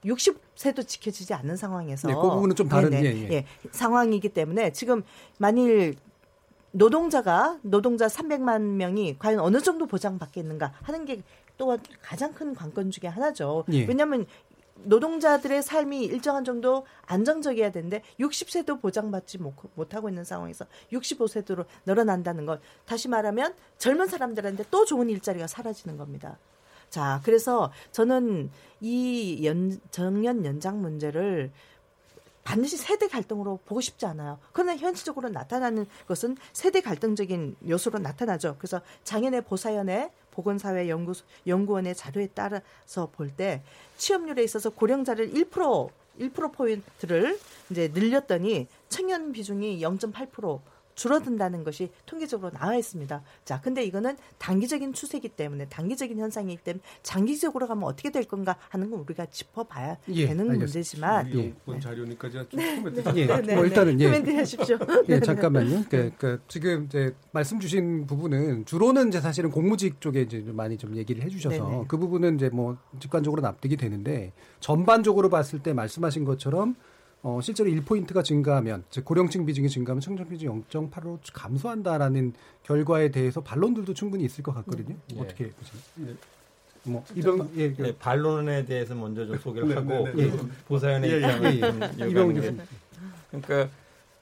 [0.05, 3.29] 60세도 지켜지지 않는 상황에서 네, 그 부분은 좀 다른 예, 예.
[3.31, 5.03] 예, 상황이기 때문에 지금
[5.39, 5.97] 만일
[6.71, 11.23] 노동자가 노동자 300만 명이 과연 어느 정도 보장받겠는가 하는 게
[11.57, 13.65] 또 가장 큰 관건 중에 하나죠.
[13.73, 13.85] 예.
[13.85, 14.27] 왜냐하면
[14.77, 19.39] 노동자들의 삶이 일정한 정도 안정적이어야 되는데 60세도 보장받지
[19.75, 26.39] 못하고 있는 상황에서 65세도로 늘어난다는 것 다시 말하면 젊은 사람들한테 또 좋은 일자리가 사라지는 겁니다.
[26.91, 31.51] 자, 그래서 저는 이 연, 정년 연장 문제를
[32.45, 34.39] 반드시 세대 갈등으로 보고 싶지 않아요.
[34.53, 38.57] 그러나 현실적으로 나타나는 것은 세대 갈등적인 요소로 나타나죠.
[38.59, 41.13] 그래서 장현의 보사연의 보건사회 연구
[41.47, 43.63] 연구원의 자료에 따라서 볼 때
[43.97, 45.89] 취업률에 있어서 고령자를 1%
[46.21, 47.39] 1% 포인트를
[47.71, 50.61] 이제 늘렸더니 청년 비중이 0.8%
[50.95, 53.23] 줄어든다는 것이 통계적으로 나와 있습니다.
[53.45, 58.91] 자, 근데 이거는 단기적인 추세이기 때문에 단기적인 현상이기 때문에 장기적으로 가면 어떻게 될 건가 하는
[58.91, 60.59] 건 우리가 짚어봐야 예, 되는 알겠습니다.
[60.59, 64.07] 문제지만 예, 본 자료니까 제가 좀 네, 코멘트 네, 예, 네, 네, 뭐 일단은 예,
[64.07, 64.79] 코멘트 하십시오.
[65.09, 65.85] 예, 잠깐만요.
[65.89, 70.77] 그, 그 지금 이제 말씀 주신 부분은 주로는 이제 사실은 공무직 쪽에 이제 좀 많이
[70.79, 71.85] 좀 얘기를 해 주셔서 네네.
[71.89, 76.77] 그 부분은 이제 뭐 직관적으로 납득이 되는데 전반적으로 봤을 때 말씀하신 것처럼
[77.25, 83.95] 어, 실제로 1포인트가 증가하면, 즉, 고령층 비중이 증가하면 청년 비중이 0.8로 감소한다라는 결과에 대해서 반론들도
[83.95, 84.95] 충분히 있을 것 같거든요.
[85.17, 85.21] 예.
[85.21, 85.81] 어떻게 보세요?
[85.97, 86.15] 네.
[86.83, 90.31] 뭐, 이병, 예, 그- 네, 반론에 대해서 먼저 좀 소개를 네, 하고 네, 네.
[90.31, 92.09] 그 보사연의 예, 예, 입장을 예, 좀 예.
[92.35, 92.61] 게 교수님.
[93.31, 93.71] 그러니까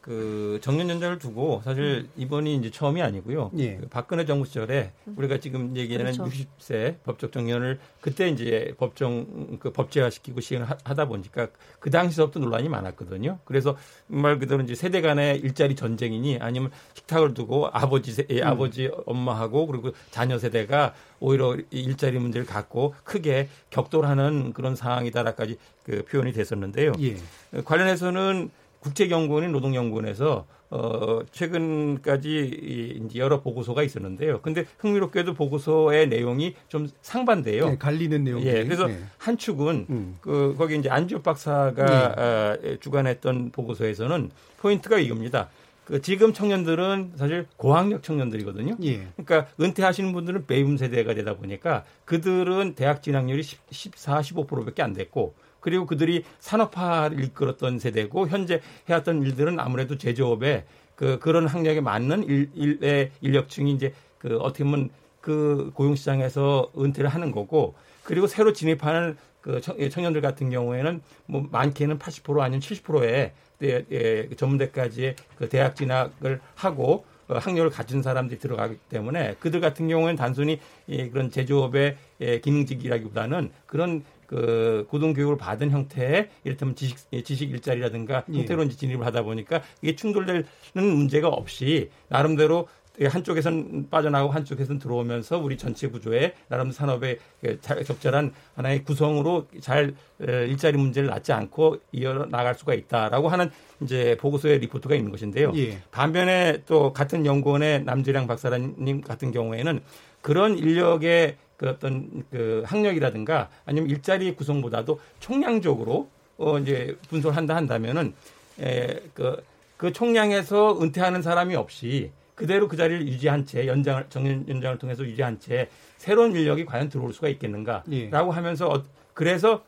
[0.02, 3.52] 그 정년 연장을 두고 사실 이번이 이제 처음이 아니고요.
[3.58, 3.76] 예.
[3.76, 6.28] 그 박근혜 정부 시절에 우리가 지금 얘기하는 그렇죠.
[6.58, 11.46] 60세 법적 정년을 그때 이제 법정 그 법제화시키고 시행을 하- 하다 보니까
[11.78, 13.38] 그 당시서부터 논란이 많았거든요.
[13.44, 13.76] 그래서
[14.08, 19.68] 말 그대로 이제 세대 간의 일자리 전쟁이니 아니면 식탁을 두고 아버지 세, 예, 아버지 엄마하고
[19.68, 26.90] 그리고 자녀 세대가 오히려 이 일자리 문제를 갖고 크게 격돌하는 그런 상황이다라까지 그 표현이 됐었는데요.
[27.00, 27.16] 예.
[27.64, 28.50] 관련해서는
[28.82, 34.40] 국책연구원인 노동연구원에서 어, 최근까지 이 이제 여러 보고서가 있었는데요.
[34.40, 37.72] 근데 흥미롭게도 보고서의 내용이 좀 상반돼요.
[37.72, 38.42] 예, 갈리는 내용.
[38.42, 38.98] 예, 그래서 예.
[39.18, 40.16] 한 축은 음.
[40.20, 45.48] 그 거기 이제 안지호 박사가 아, 주관했던 보고서에서는 포인트가 이겁니다.
[45.84, 48.76] 그 지금 청년들은 사실 고학력 청년들이거든요.
[48.82, 49.06] 예.
[49.16, 55.34] 그러니까 은퇴하시는 분들은 베이비 세대가 되다 보니까 그들은 대학 진학률이 10, 14, 15%밖에 안 됐고
[55.62, 60.64] 그리고 그들이 산업화를 이끌었던 세대고 현재 해왔던 일들은 아무래도 제조업에
[60.96, 64.90] 그 그런 학력에 맞는 일, 일의 인력층이 이제 그 어떻게 보면
[65.22, 71.00] 그 고용 시장에서 은퇴를 하는 거고 그리고 새로 진입하는 그 청- 예, 청년들 같은 경우에는
[71.26, 77.70] 뭐 많게는 80% 아니면 70%의 예, 예, 그 전문대까지의 그 대학 진학을 하고 어, 학력을
[77.70, 84.86] 가진 사람들이 들어가기 때문에 그들 같은 경우에는 단순히 이 그런 제조업의 예, 기능직이라기보다는 그런 그
[84.88, 88.38] 고등 교육을 받은 형태의 이를테면 지식 예, 지식 일자리라든가 예.
[88.38, 92.66] 형태로 이제 진입을 하다 보니까 이게 충돌되는 문제가 없이 나름대로
[93.02, 99.94] 한쪽에선 빠져나가고 한쪽에선 들어오면서 우리 전체 구조에 나름대로 산업의 그 자- 적절한 하나의 구성으로 잘
[100.26, 103.50] 에, 일자리 문제를 낳지 않고 이어 나갈 수가 있다라고 하는
[103.82, 105.52] 이제 보고서의 리포트가 있는 것인데요.
[105.56, 105.78] 예.
[105.90, 109.80] 반면에 또 같은 연구원의 남재량 박사님 같은 경우에는
[110.22, 118.14] 그런 인력의 그 어떤 그 학력이라든가 아니면 일자리 구성보다도 총량적으로 어 이제 분석을 한다 한다면은
[118.58, 119.44] 에그
[119.76, 125.38] 그 총량에서 은퇴하는 사람이 없이 그대로 그 자리를 유지한 채 연장을 정년 연장을 통해서 유지한
[125.38, 128.10] 채 새로운 인력이 과연 들어올 수가 있겠는가라고 예.
[128.10, 128.82] 하면서 어,
[129.14, 129.62] 그래서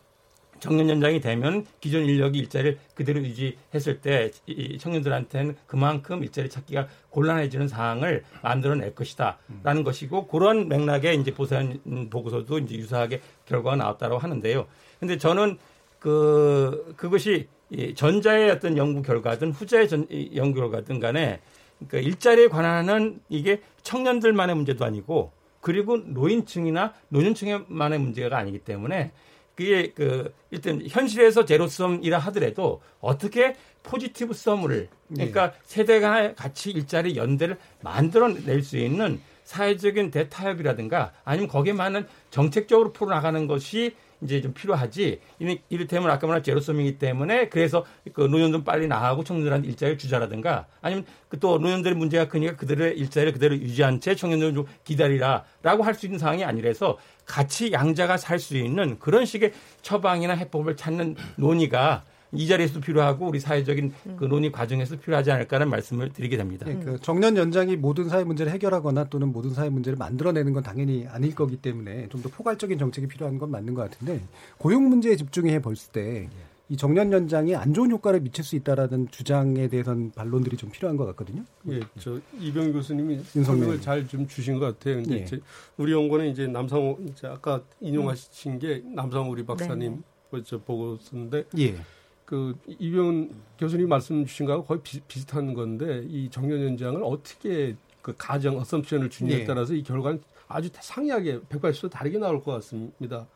[0.64, 8.24] 정년 연장이 되면 기존 인력이 일자리를 그대로 유지했을 때이 청년들한테는 그만큼 일자리 찾기가 곤란해지는 상황을
[8.42, 14.66] 만들어낼 것이다라는 것이고 그런 맥락에 이제 보선 보고서도 이제 유사하게 결과가 나왔다고 하는데요.
[15.00, 15.58] 근데 저는
[15.98, 21.40] 그 그것이 이 전자의 어떤 연구 결과든 후자의 전, 이 연구 결과든 간에
[21.76, 29.12] 그러니까 일자리에 관한은 이게 청년들만의 문제도 아니고 그리고 노인층이나 노년층만의 문제가 아니기 때문에
[29.54, 38.62] 그게 그 일단 현실에서 제로섬이라 하더라도 어떻게 포지티브 썸을 그러니까 세대가 같이 일자리 연대를 만들어낼
[38.62, 45.20] 수 있는 사회적인 대타협이라든가 아니면 거기에 맞는 정책적으로 풀어나가는 것이 이제 좀 필요하지.
[45.68, 51.58] 이를테면 아까 말한 제로섬이기 때문에 그래서 그 노년들 빨리 나가고 청년들한테 일자리를 주자라든가 아니면 그또
[51.58, 56.42] 노년들의 문제가 크니까 그들의 일자리를 그대로 유지한 채 청년들을 좀 기다리라라고 할 수 있는 상황이
[56.42, 62.04] 아니라서 같이 양자가 살 수 있는 그런 식의 처방이나 해법을 찾는 논의가
[62.36, 66.66] 이 자리에서도 필요하고 우리 사회적인 그 논의 과정에서 필요하지 않을까라는 말씀을 드리게 됩니다.
[66.68, 71.06] 예, 그 정년 연장이 모든 사회 문제를 해결하거나 또는 모든 사회 문제를 만들어내는 건 당연히
[71.08, 74.20] 아닐 거기 때문에 좀 더 포괄적인 정책이 필요한 건 맞는 것 같은데
[74.58, 76.28] 고용 문제에 집중해 봤을 때
[76.70, 81.04] 이 정년 연장이 안 좋은 효과를 미칠 수 있다라는 주장에 대해서는 반론들이 좀 필요한 것
[81.06, 81.44] 같거든요.
[81.70, 83.18] 예, 저 이병 교수님이.
[83.22, 84.96] 설명을 잘 좀 주신 것 같아요.
[84.96, 85.22] 근데 예.
[85.24, 85.40] 이제
[85.76, 90.00] 우리 연구는 이제 남상호 이제 아까 인용하신 게 남상호 우리 박사님 네.
[90.30, 91.76] 그저 보고서인데 예.
[92.24, 98.14] 그 이병 교수님 말씀 주신 거하고 거의 비, 비슷한 건데 이 정년 연장을 어떻게 그
[98.16, 99.44] 가정 어썸션을 주냐에 예.
[99.44, 103.26] 따라서 이 결과는 아주 상이하게 180도 다르게 나올 것 같습니다.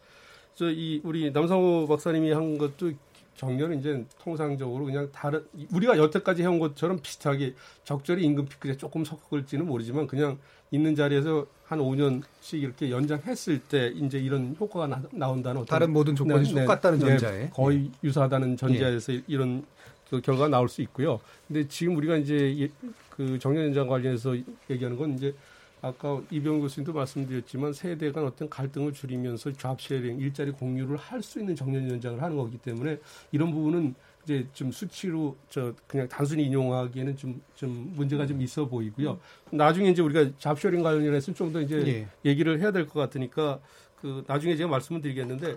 [0.54, 2.92] 저 이 우리 남상호 박사님이 한 것도
[3.38, 9.64] 정년은 이제 통상적으로 그냥 다른 우리가 여태까지 해온 것처럼 비슷하게 적절히 임금 피크에 조금 섞을지는
[9.64, 10.38] 모르지만 그냥
[10.72, 16.52] 있는 자리에서 한 5년씩 이렇게 연장했을 때 이제 이런 효과가 나, 온다는 다른 모든 조건이
[16.52, 17.90] 네, 똑같다는 네, 전자에 거의 네.
[18.02, 19.22] 유사하다는 전제에서 네.
[19.28, 19.64] 이런
[20.10, 21.20] 그 결과가 나올 수 있고요.
[21.46, 22.68] 근데 지금 우리가 이제
[23.10, 24.36] 그 정년 연장 관련해서
[24.68, 25.32] 얘기하는 건 이제
[25.80, 31.38] 아까 이병 교수님도 말씀드렸지만 세대 간 어떤 갈등을 줄이면서 job sharing 일자리 공유를 할 수
[31.40, 32.98] 있는 정년 연장을 하는 거기 때문에
[33.32, 39.18] 이런 부분은 이제 좀 수치로 저 그냥 단순히 인용하기에는 좀 좀 문제가 좀 있어 보이고요.
[39.50, 42.08] 나중에 이제 우리가 job sharing 관련해서 좀 더 이제 예.
[42.30, 43.58] 얘기를 해야 될 것 같으니까
[44.00, 45.56] 그 나중에 제가 말씀을 드리겠는데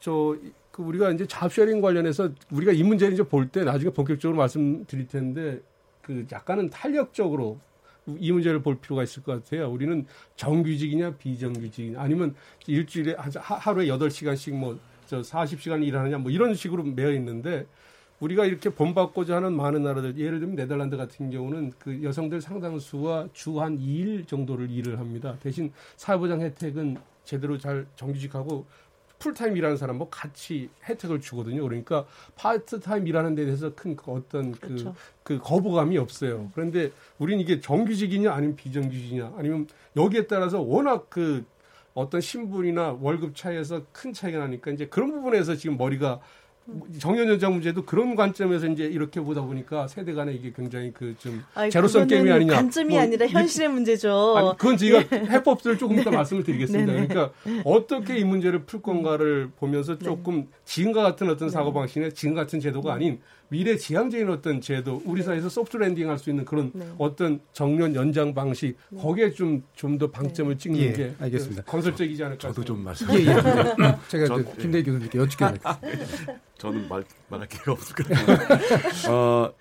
[0.00, 0.36] 저
[0.72, 5.06] 그 우리가 이제 job sharing 관련해서 우리가 이 문제를 이제 볼 때 나중에 본격적으로 말씀드릴
[5.06, 5.60] 텐데
[6.00, 7.60] 그 약간은 탄력적으로
[8.18, 9.70] 이 문제를 볼 필요가 있을 것 같아요.
[9.70, 12.34] 우리는 정규직이냐 비정규직이냐 아니면
[12.66, 14.78] 일주일에 하루에 8시간씩 뭐
[15.12, 17.66] 저 40시간 일하느냐 뭐 이런 식으로 매여 있는데
[18.20, 23.78] 우리가 이렇게 본받고자 하는 많은 나라들 예를 들면 네덜란드 같은 경우는 그 여성들 상당수와 주한
[23.78, 25.36] 2일 정도를 일을 합니다.
[25.42, 28.64] 대신 사회보장 혜택은 제대로 잘 정규직하고
[29.22, 31.62] 풀타임 일하는 사람 뭐 같이 혜택을 주거든요.
[31.62, 32.04] 그러니까
[32.34, 34.94] 파트타임 일하는 데 대해서 큰 그 어떤 그, 그렇죠.
[35.22, 36.50] 그 거부감이 없어요.
[36.54, 41.44] 그런데 우리는 이게 정규직이냐 아니면 비정규직이냐 아니면 여기에 따라서 워낙 그
[41.94, 46.20] 어떤 신분이나 월급 차이에서 큰 차이가 나니까 이제 그런 부분에서 지금 머리가
[46.98, 51.42] 정년 연장 문제도 그런 관점에서 이제 이렇게 보다 보니까 세대 간에 이게 굉장히 그 좀
[51.70, 52.54] 제로성 게임이 아니냐.
[52.54, 54.34] 관점이 뭐, 아니라 현실의 문제죠.
[54.36, 55.16] 아니, 그건 저희가 예.
[55.30, 56.16] 해법들을 조금 이따 네.
[56.16, 56.92] 말씀을 드리겠습니다.
[56.92, 57.06] 네, 네.
[57.06, 57.32] 그러니까
[57.64, 60.04] 어떻게 이 문제를 풀 건가를 보면서 네.
[60.04, 61.52] 조금 지금과 같은 어떤 네.
[61.52, 63.20] 사고 방식의 지금 같은 제도가 아닌
[63.52, 66.90] 미래 지향적인 어떤 제도, 우리 사회에서 soft landing 할 수 있는 그런 네.
[66.96, 68.98] 어떤 정년 연장 방식, 네.
[69.02, 71.62] 거기에 좀, 좀 더 방점을 찍는 예, 게 알겠습니다.
[71.64, 72.48] 건설적이지 않을까.
[72.48, 73.06] 저도 좀 말씀.
[73.12, 73.26] 예, 예.
[74.08, 75.80] 제가 저, 김대희 교수님께 여쭙겠습니다.
[76.56, 79.12] 저는 말, 말할 기회가 없을 것 같아요.
[79.12, 79.52] 어,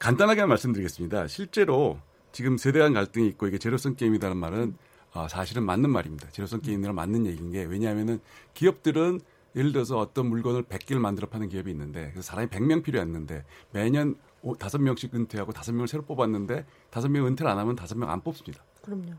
[0.00, 1.28] 간단하게 말씀드리겠습니다.
[1.28, 2.00] 실제로
[2.32, 4.76] 지금 세대 간 갈등이 있고 이게 제로성 게임이라는 말은
[5.14, 6.28] 어, 사실은 맞는 말입니다.
[6.32, 8.18] 제로성 게임이랑 맞는 얘기인 게 왜냐하면은
[8.54, 9.20] 기업들은
[9.56, 15.14] 예를 들어서 어떤 물건을 100개를 만들어 파는 기업이 있는데 그래서 사람이 100명 필요했는데 매년 5명씩
[15.14, 18.64] 은퇴하고 5명을 새로 뽑았는데 5명 은퇴를 안 하면 5명 안 뽑습니다.
[18.82, 19.12] 그럼요.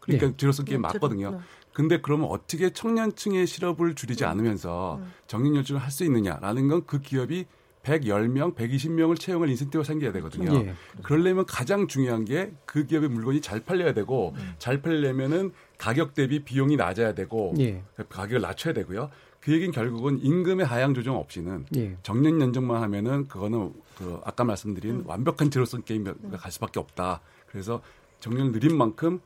[0.00, 0.36] 그러니까 네.
[0.36, 1.30] 제로성 게임 네, 맞거든요.
[1.30, 1.38] 네.
[1.72, 4.28] 근데 그러면 어떻게 청년층의 실업을 줄이지 음.
[4.28, 5.12] 않으면서 음.
[5.26, 7.46] 정년연수를 할수 있느냐라는 건 그 기업이
[7.84, 10.54] 110명, 120명을 채용할 인센티브가 생겨야 되거든요.
[10.54, 10.74] 예.
[11.02, 14.54] 그러려면 가장 중요한 게 그 기업의 물건이 잘 팔려야 되고 음.
[14.58, 17.82] 잘 팔려면은 가격 대비 비용이 낮아야 되고 예.
[18.08, 19.10] 가격을 낮춰야 되고요.
[19.44, 21.94] 그 얘기는 결국은 임금의 하향 조정 없이는 예.
[22.02, 25.02] 정년 연장만 하면은 그거는 그 아까 말씀드린 음.
[25.06, 27.20] 완벽한 제로성 게임가 갈 수밖에 없다.
[27.46, 27.82] 그래서
[28.20, 29.20] 정년을 느린 만큼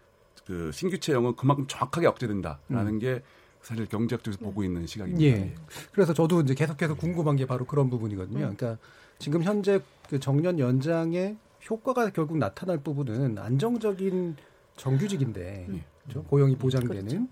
[0.45, 2.99] 그 신규 채용은 그만큼 정확하게 억제된다라는 음.
[2.99, 3.23] 게
[3.63, 5.25] 사실 경제학 쪽에서 보고 있는 시각입니다.
[5.25, 5.55] 예.
[5.93, 8.47] 그래서 저도 이제 계속해서 궁금한 게 바로 그런 부분이거든요.
[8.47, 8.57] 음.
[8.57, 8.77] 그러니까
[9.21, 11.37] 지금 현재 그 정년 연장의
[11.71, 14.35] 효과가 결국 나타날 부분은 안정적인
[14.77, 15.85] 정규직인데 음.
[16.03, 16.25] 그렇죠?
[16.25, 17.29] 고용이 보장되는 그렇죠.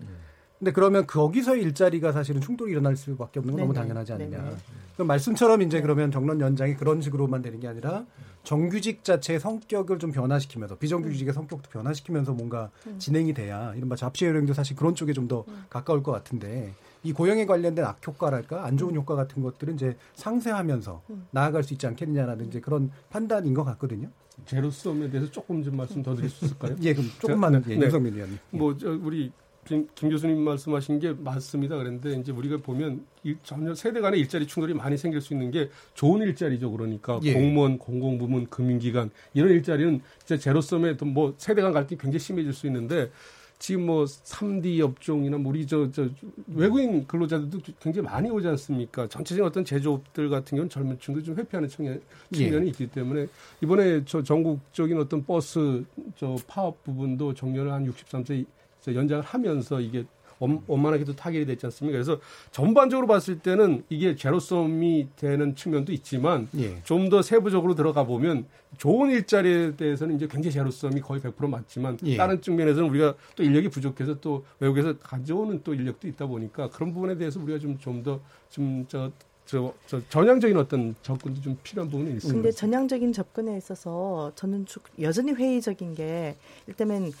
[0.59, 4.37] 근데 그러면 거기서 일자리가 사실은 충돌이 일어날 수밖에 없는 건 너무 당연하지 않느냐.
[4.41, 4.55] 네네.
[4.95, 5.81] 그럼 말씀처럼 이제 네.
[5.83, 8.05] 그러면 정년 연장이 그런 식으로만 되는 게 아니라
[8.43, 12.97] 정규직 자체의 성격을 좀 변화시키면서 비정규직의 성격도 변화시키면서 뭔가 음.
[12.97, 15.65] 진행이 돼야 이른바 잡시여행도 사실 그런 쪽에 좀더 음.
[15.69, 18.97] 가까울 것 같은데 이 고용에 관련된 악효과랄까 안 좋은 음.
[18.97, 24.09] 효과 같은 것들은 이제 상쇄하면서 나아갈 수 있지 않겠느냐라는 이제 그런 판단인 것 같거든요.
[24.45, 26.75] 제로섬에 대해서 조금 좀 말씀 더 드릴 수 있을까요?
[26.81, 27.85] 예, 그럼 조금만은 예, 네.
[27.85, 28.37] 윤성민 의원님.
[28.51, 29.31] 뭐 우리
[29.67, 31.77] 김, 김, 교수님 말씀하신 게 맞습니다.
[31.77, 35.69] 그런데 이제 우리가 보면 일, 전혀 세대 간의 일자리 충돌이 많이 생길 수 있는 게
[35.93, 36.71] 좋은 일자리죠.
[36.71, 37.33] 그러니까 예.
[37.33, 43.11] 공무원, 공공부문, 금융기관 이런 일자리는 진짜 제로섬에 뭐 세대 간 갈등이 굉장히 심해질 수 있는데
[43.59, 46.07] 지금 뭐 3D 업종이나 뭐 우리 저, 저
[46.47, 49.07] 외국인 근로자들도 굉장히 많이 오지 않습니까?
[49.07, 52.01] 전체적인 어떤 제조업들 같은 경우는 젊은 층도 좀 회피하는 측면,
[52.31, 52.69] 측면이 예.
[52.69, 53.27] 있기 때문에
[53.61, 55.83] 이번에 저 전국적인 어떤 버스
[56.15, 58.45] 저 파업 부분도 정년을 한 63세
[58.95, 60.05] 연장을 하면서 이게
[60.39, 61.95] 원만하게도 타결이 됐지 않습니까?
[61.95, 62.19] 그래서
[62.51, 66.81] 전반적으로 봤을 때는 이게 제로섬이 되는 측면도 있지만 예.
[66.83, 68.45] 좀더 세부적으로 들어가 보면
[68.77, 72.17] 좋은 일자리에 대해서는 이제 굉장히 제로섬이 거의 100% 맞지만 예.
[72.17, 77.17] 다른 측면에서는 우리가 또 인력이 부족해서 또 외국에서 가져오는 또 인력도 있다 보니까 그런 부분에
[77.17, 78.19] 대해서 우리가 좀 좀 더
[78.49, 79.11] 좀저
[79.45, 82.33] 저, 저 전향적인 어떤 접근도 좀 필요한 부분이 있습니다.
[82.33, 84.65] 근데 전향적인 접근에 있어서 저는
[85.01, 86.35] 여전히 회의적인 게
[86.67, 87.11] 일단은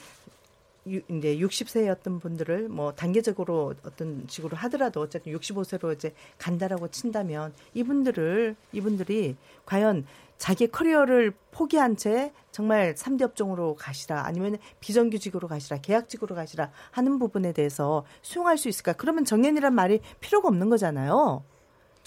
[0.87, 9.35] 이제 60세였던 분들을 뭐 단계적으로 어떤 식으로 하더라도 어쨌든 65세로 이제 간다라고 친다면 이분들을 이분들이
[9.65, 10.05] 과연
[10.37, 17.53] 자기 커리어를 포기한 채 정말 3대 업종으로 가시라 아니면 비정규직으로 가시라 계약직으로 가시라 하는 부분에
[17.53, 18.93] 대해서 수용할 수 있을까?
[18.93, 21.43] 그러면 정년이란 말이 필요가 없는 거잖아요.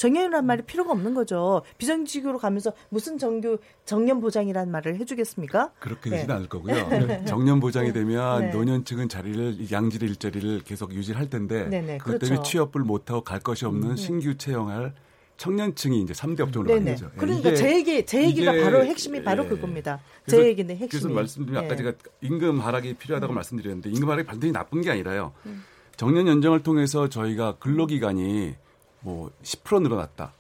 [0.01, 1.61] 정년이란 말이 필요가 없는 거죠.
[1.77, 5.73] 비정규직으로 가면서 무슨 정규 정년 보장이라는 말을 해주겠습니까?
[5.79, 6.33] 그렇게 되지는 네.
[6.33, 6.89] 않을 거고요.
[6.89, 7.25] 네.
[7.27, 8.51] 정년 보장이 되면 네.
[8.51, 12.27] 노년 층은 자리를 양질의 일자리를 계속 유지할 텐데 네네, 그것 그렇죠.
[12.27, 13.97] 때문에 취업을 못하고 갈 것이 없는 음.
[13.97, 14.95] 신규 채용할
[15.37, 17.11] 청년층이 이제 3대 업종으로 가는 거죠.
[17.19, 19.49] 그러니까 제 얘기, 제 얘기가 바로 핵심이 바로 예.
[19.49, 20.01] 그겁니다.
[20.27, 20.89] 제 얘기는 핵심이.
[20.89, 21.67] 그래서 말씀드린 예.
[21.67, 21.93] 아까 제가
[22.23, 23.35] 임금 하락이 필요하다고 음.
[23.35, 25.35] 말씀드렸는데 임금 하락이 반드시 나쁜 게 아니라요.
[25.45, 25.63] 음.
[25.97, 28.55] 정년 연장을 통해서 저희가 근로기간이
[29.01, 30.33] 뭐 10% 늘어났다.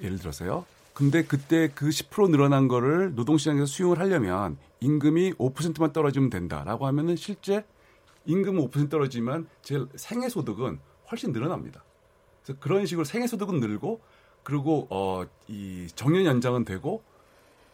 [0.00, 0.64] 예를 들어서요.
[0.94, 7.64] 근데 그때 그 10% 늘어난 거를 노동시장에서 수용을 하려면 임금이 5%만 떨어지면 된다라고 하면은 실제
[8.26, 10.78] 임금은 5% 떨어지면 제 생애 소득은
[11.10, 11.82] 훨씬 늘어납니다.
[12.42, 14.00] 그래서 그런 식으로 생애 소득은 늘고
[14.42, 17.02] 그리고 어 이 정년 연장은 되고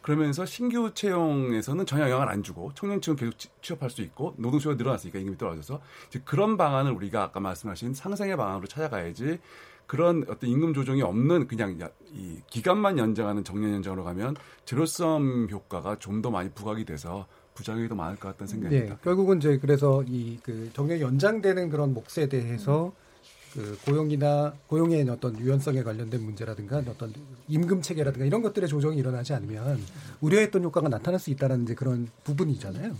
[0.01, 5.37] 그러면서 신규 채용에서는 전혀 영향을 안 주고 청년층은 계속 취업할 수 있고 노동시가 늘어났으니까 임금이
[5.37, 9.39] 떨어져서 이제 그런 방안을 우리가 아까 말씀하신 상생의 방안으로 찾아가야지
[9.87, 11.77] 그런 어떤 임금 조정이 없는 그냥
[12.13, 17.95] 이 기간만 연장하는 정년 연장으로 가면 제로섬 효과가 좀 더 많이 부각이 돼서 부작용이 더
[17.95, 18.95] 많을 것 같다는 생각입니다.
[18.95, 23.05] 네, 결국은 이제 그래서 이 그 정년 연장되는 그런 몫에 대해서 음.
[23.53, 27.13] 그 고용이나 고용의 어떤 유연성에 관련된 문제라든가 어떤
[27.47, 29.79] 임금 체계라든가 이런 것들의 조정이 일어나지 않으면
[30.19, 32.93] 우려했던 효과가 나타날 수 있다라는 이제 그런 부분이잖아요.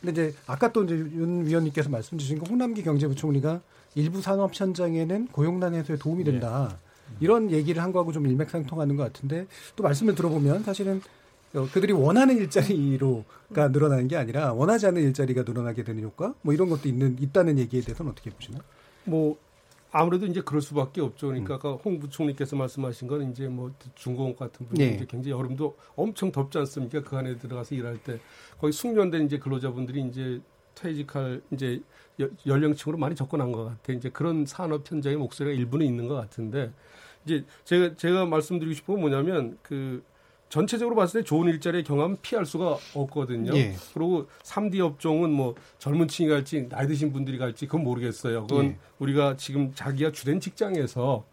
[0.00, 3.60] 근데 이제 아까 또 이제 윤 위원님께서 말씀 주신 거 홍남기 경제부총리가
[3.98, 6.78] 일부 산업 현장에는 고용난 해소에 도움이 된다.
[7.10, 7.16] 네.
[7.20, 11.02] 이런 얘기를 한 거하고 좀 일맥상통하는 것 같은데 또 말씀을 들어보면 사실은
[11.54, 16.68] 어, 그들이 원하는 일자리로가 늘어나는 게 아니라 원하지 않는 일자리가 늘어나게 되는 효과 뭐 이런
[16.68, 18.62] 것도 있는 있다는 얘기에 대해서는 어떻게 보시나요?
[19.04, 19.36] 뭐
[19.90, 21.28] 아무래도 이제 그럴 수밖에 없죠.
[21.28, 21.56] 그러니까 음.
[21.56, 24.94] 아까 홍 부총리께서 말씀하신 건 이제 뭐 중공업 같은 분이 네.
[24.94, 27.02] 이제 굉장히 여름도 엄청 덥지 않습니까?
[27.02, 28.20] 그 안에 들어가서 일할 때
[28.60, 30.40] 거의 숙련된 이제 근로자분들이 이제
[30.76, 31.80] 퇴직할 이제
[32.46, 33.92] 연령층으로 많이 접근한 것 같아.
[33.92, 36.72] 이제 그런 산업 현장의 목소리가 일부는 있는 것 같은데
[37.24, 40.02] 이제 제가 제가 말씀드리고 싶은 건 뭐냐면 그
[40.48, 43.54] 전체적으로 봤을 때 좋은 일자리의 경험 피할 수가 없거든요.
[43.54, 43.74] 예.
[43.92, 48.46] 그리고 3D 업종은 뭐 젊은 층이 갈지 나이 드신 분들이 갈지 그건 모르겠어요.
[48.46, 48.76] 그건 예.
[48.98, 51.24] 우리가 지금 자기가 주된 직장에서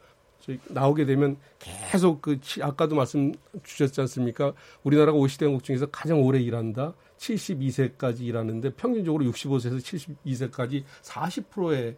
[0.69, 3.33] 나오게 되면 계속 그 아까도 말씀
[3.63, 4.53] 주셨지 않습니까?
[4.83, 6.93] 우리나라가 50대 한국 중에서 가장 오래 일한다.
[7.17, 11.95] 72세까지 일하는데 평균적으로 65세에서 72세까지 40%의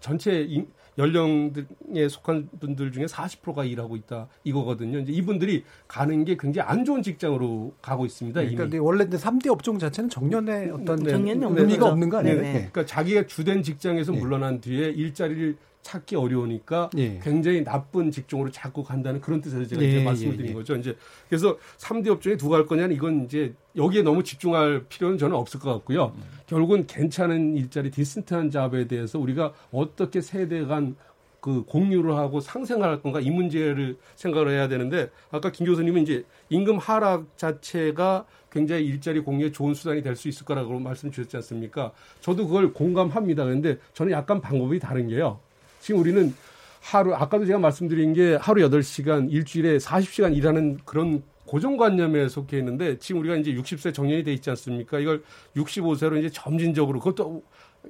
[0.00, 0.48] 전체
[0.96, 4.98] 연령에 속한 분들 중에 40%가 일하고 있다 이거거든요.
[5.00, 8.40] 이제 이분들이 가는 게 굉장히 안 좋은 직장으로 가고 있습니다.
[8.40, 12.36] 네, 그러니까 원래 3대 업종 자체는 정년에 어떤 네, 의미가 없는 거 아니에요?
[12.36, 12.52] 네, 네.
[12.52, 14.18] 그러니까 자기가 주된 직장에서 네.
[14.18, 17.20] 물러난 뒤에 일자리를 찾기 어려우니까 예.
[17.22, 20.54] 굉장히 나쁜 직종으로 자꾸 간다는 그런 뜻에서 제가 예, 이제 말씀을 드린 예, 예.
[20.54, 20.74] 거죠.
[20.74, 20.96] 이제
[21.28, 25.72] 그래서 3대 업종에 누가 할 거냐는 이건 이제 여기에 너무 집중할 필요는 저는 없을 것
[25.72, 26.12] 같고요.
[26.16, 26.22] 음.
[26.46, 30.96] 결국은 괜찮은 일자리 디센트한 잡에 대해서 우리가 어떻게 세대 간
[31.44, 36.78] 그 공유를 하고 상생할 건가 이 문제를 생각을 해야 되는데 아까 김 교수님은 이제 임금
[36.78, 41.92] 하락 자체가 굉장히 일자리 공유에 좋은 수단이 될 수 있을 거라고 말씀 주셨지 않습니까?
[42.22, 43.44] 저도 그걸 공감합니다.
[43.44, 45.38] 그런데 저는 약간 방법이 다른 게요.
[45.84, 46.32] 지금 우리는
[46.80, 53.20] 하루 아까도 제가 말씀드린 게 하루 8시간 일주일에 40시간 일하는 그런 고정관념에 속해 있는데 지금
[53.20, 54.98] 우리가 이제 60세 정년이 돼 있지 않습니까?
[54.98, 55.22] 이걸
[55.54, 57.42] 65세로 이제 점진적으로 그것도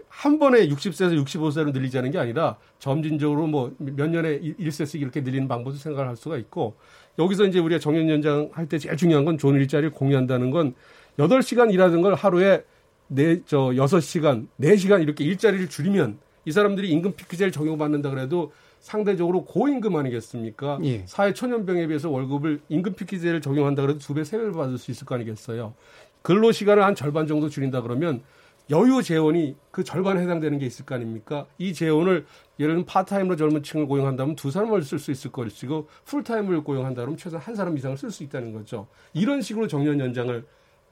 [0.09, 5.79] 한 번에 60세에서 65세로 늘리자는 게 아니라 점진적으로 뭐 몇 년에 1세씩 이렇게 늘리는 방법도
[5.79, 6.75] 생각을 할 수가 있고
[7.17, 10.75] 여기서 이제 우리가 정년 연장 할 때 제일 중요한 건 좋은 일자리를 공유한다는 건
[11.21, 12.65] 8시간 일하는 걸 하루에
[13.07, 19.97] 네, 저 6시간, 4시간 이렇게 일자리를 줄이면 이 사람들이 임금 피크제를 적용받는다 그래도 상대적으로 고임금
[19.97, 20.79] 아니겠습니까?
[20.85, 21.05] 예.
[21.07, 25.07] 사회 초년병에 비해서 월급을 임금 피크제를 적용한다 그래도 두 배, 세 배를 받을 수 있을
[25.07, 25.75] 거 아니겠어요?
[26.23, 28.23] 근로 시간을 한 절반 정도 줄인다 그러면
[28.71, 31.47] 여유 재원이 그 절반에 해당되는 게 있을 거 아닙니까?
[31.59, 32.25] 이 재원을
[32.59, 37.19] 예를 들면 파트타임으로 젊은 층을 고용한다면 두 사람을 쓸 수 있을 것이고 풀타임을 고용한다 그러면
[37.19, 38.87] 최소한 한 사람 이상을 쓸 수 있다는 거죠.
[39.13, 40.45] 이런 식으로 정년 연장을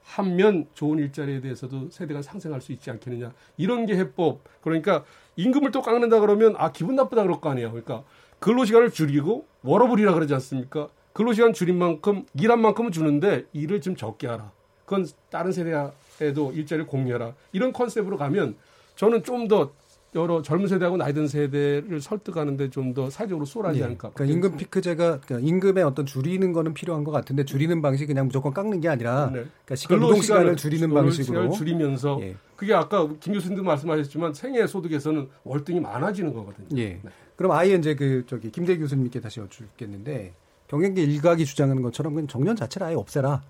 [0.03, 3.33] 하면 좋은 일자리에 대해서도 세대가 상생할 수 있지 않겠느냐.
[3.57, 4.41] 이런 게 해법.
[4.61, 5.03] 그러니까
[5.35, 7.71] 임금을 또 깎는다 그러면 아 기분 나쁘다 그럴 거 아니에요.
[7.71, 8.03] 그러니까
[8.39, 10.89] 근로시간을 줄이고 워라밸이라 그러지 않습니까?
[11.13, 14.51] 근로시간 줄인 만큼 일한 만큼은 주는데 일을 좀 적게 하라.
[14.85, 17.33] 그건 다른 세대에도 일자리를 공유하라.
[17.53, 18.55] 이런 컨셉으로 가면
[18.95, 19.71] 저는 좀 더
[20.15, 23.85] 여러 젊은 세대하고 나이 든 세대를 설득하는데 좀 더 사회적으로 수월하지 네.
[23.85, 24.11] 않을까.
[24.13, 28.53] 그러니까 임금 피크제가 그러니까 임금의 어떤 줄이는 거는 필요한 것 같은데 줄이는 방식이 그냥 무조건
[28.53, 29.45] 깎는 게 아니라 네.
[29.65, 32.35] 그러니까 시간 노동 시간을 줄이는 방식으로 줄이면서 예.
[32.55, 36.67] 그게 아까 김 교수님도 말씀하셨지만 생애 소득에서는 월등히 많아지는 거거든요.
[36.77, 36.99] 예.
[37.01, 37.09] 네.
[37.35, 40.33] 그럼 아예 이제 그 저기 김대 교수님께 다시 여쭙겠는데
[40.67, 43.41] 경영계 일각이 주장하는 것처럼 그냥 정년 자체를 아예 없애라.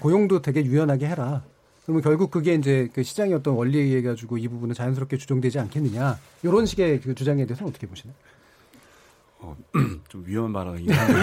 [0.00, 1.42] 고용도 되게 유연하게 해라.
[1.84, 6.18] 그러면 결국 그게 이제 그 시장의 어떤 원리에 의해 가지고 이 부분은 자연스럽게 조정되지 않겠느냐.
[6.42, 8.14] 이런 식의 그 주장에 대해서는 어떻게 보시나요?
[9.40, 9.56] 어,
[10.08, 11.22] 좀 위험한 발언이긴 한데.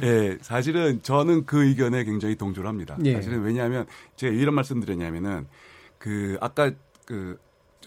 [0.06, 2.96] 예, 사실은 저는 그 의견에 굉장히 동조를 합니다.
[3.04, 3.14] 예.
[3.14, 3.86] 사실은 왜냐하면
[4.16, 5.46] 제가 이런 말씀 드렸냐면은
[5.98, 6.70] 그 아까
[7.04, 7.36] 그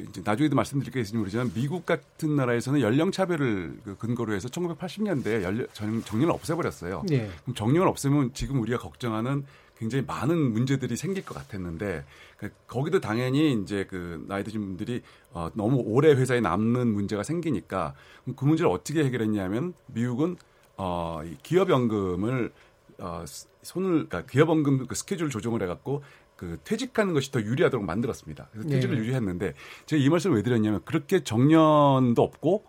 [0.01, 6.03] 이제 나중에도 말씀드릴게겠지만 모르지만 미국 같은 나라에서는 연령 차별을 그 근거로 해서 1980년대에 연령 정,
[6.03, 7.03] 정년을 없애버렸어요.
[7.11, 7.29] 예.
[7.43, 9.45] 그럼 정년을 없애면 지금 우리가 걱정하는
[9.79, 12.03] 굉장히 많은 문제들이 생길 것 같았는데
[12.37, 15.01] 그 거기도 당연히 이제 그 나이 드신 분들이
[15.31, 17.93] 어, 너무 오래 회사에 남는 문제가 생기니까
[18.35, 20.37] 그 문제를 어떻게 해결했냐면 미국은
[20.77, 22.51] 어, 기업연금을
[22.99, 23.23] 어,
[23.61, 26.03] 손을 그러니까 기업연금 그 스케줄 조정을 해갖고
[26.35, 28.49] 그 퇴직하는 것이 더 유리하도록 만들었습니다.
[28.51, 29.01] 그래서 퇴직을 네.
[29.01, 29.53] 유지했는데
[29.87, 32.63] 제가 이 말씀을 왜 드렸냐면 그렇게 정년도 없고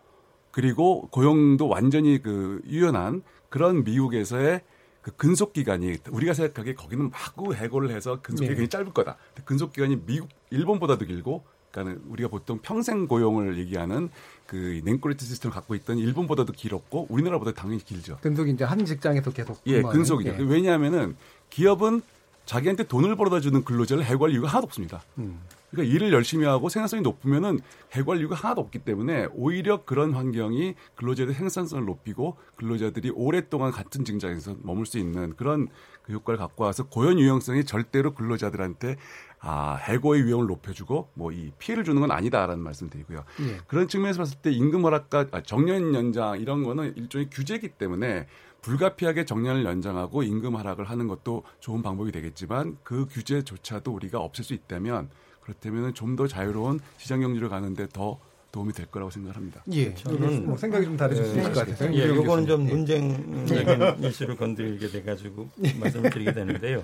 [0.50, 4.62] 그리고 고용도 완전히 그 유연한 그런 미국에서의
[5.08, 8.68] 그 근속 기간이 우리가 생각하기에 거기는 마구 해고를 해서 근속 기간이 네.
[8.68, 9.16] 짧을 거다.
[9.44, 14.10] 근속 기간이 미국 일본보다도 길고 그러니까 우리가 보통 평생 고용을 얘기하는
[14.46, 18.18] 그 냉꼬리티 시스템을 갖고 있던 일본보다도 길었고 우리나라보다 당연히 길죠.
[18.20, 20.30] 근속이 이제 한 직장에서 계속 예, 근속이죠.
[20.30, 20.36] 예.
[20.42, 21.16] 왜냐하면은
[21.50, 22.02] 기업은
[22.44, 25.02] 자기한테 돈을 벌어다 주는 근로자를 해고할 이유가 하나도 없습니다.
[25.18, 25.40] 음.
[25.70, 27.60] 그러니까 일을 열심히 하고 생산성이 높으면은
[27.92, 34.56] 해고할 이유가 하나도 없기 때문에 오히려 그런 환경이 근로자들의 생산성을 높이고 근로자들이 오랫동안 같은 직장에서
[34.62, 35.68] 머물 수 있는 그런
[36.02, 38.96] 그 효과를 갖고 와서 고연 유형성이 절대로 근로자들한테
[39.40, 43.24] 아, 해고의 위험을 높여주고 뭐 이 피해를 주는 건 아니다라는 말씀드리고요.
[43.40, 43.58] 예.
[43.66, 48.26] 그런 측면에서 봤을 때 임금 허락과 아, 정년 연장 이런 거는 일종의 규제이기 때문에
[48.62, 54.54] 불가피하게 정년을 연장하고 임금 하락을 하는 것도 좋은 방법이 되겠지만 그 규제조차도 우리가 없앨 수
[54.54, 55.10] 있다면
[55.48, 58.18] 그렇다면 좀 더 자유로운 시장 경제를 가는데 더
[58.50, 59.62] 도움이 될 거라고 생각합니다.
[59.72, 61.94] 예, 저는 뭐 생각이 좀 다르실 수 있을 것 같아요.
[61.94, 65.48] 예, 이거는 좀 문쟁적인 이슈를 건드리게 돼가지고
[65.80, 66.82] 말씀을 드리게 되는데요.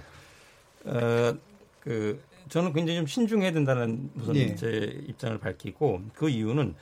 [0.85, 1.35] 어,
[1.81, 4.55] 그 저는 굉장히 좀 신중해야 된다는 무슨 예.
[4.55, 6.75] 제 입장을 밝히고 그 이유는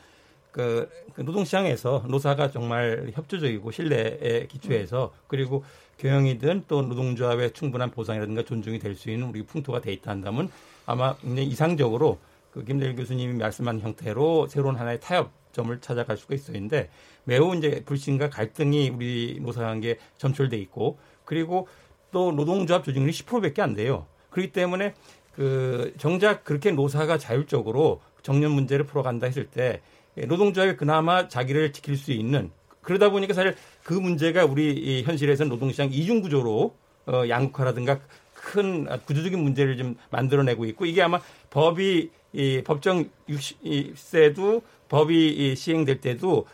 [0.51, 5.65] 그, 그 노동시장에서 노사가 정말 협조적이고 신뢰에 기초해서 그리고
[6.01, 10.51] 교형이든 또 노동조합의 충분한 보상이라든가 존중이 될 수 있는 우리 풍토가 돼 있다 한다면
[10.87, 12.19] 아마 이상적으로
[12.53, 16.91] 그 김대일 교수님이 말씀한 형태로 새로운 하나의 타협점을 찾아갈 수가 있었는데
[17.25, 21.69] 매우 이제 불신과 갈등이 우리 노사관계에 점철돼 있고 그리고
[22.11, 24.07] 또 노동조합 조직률이 10%밖에 안 돼요.
[24.31, 24.95] 그렇기 때문에
[25.35, 29.81] 그 정작 그렇게 노사가 자율적으로 정년 문제를 풀어간다 했을 때
[30.15, 32.51] 노동조합이 그나마 자기를 지킬 수 있는
[32.83, 36.77] 그러다 보니까 사실 그 문제가 우리 현실에서는 노동시장 이중 구조로
[37.07, 38.01] 어, 양극화라든가
[38.43, 41.21] 큰 구조적인 문제를 좀 만들어내고 있고 이게 아마
[41.51, 46.47] 법이 이 법정 60세도 법이 이 시행될 때도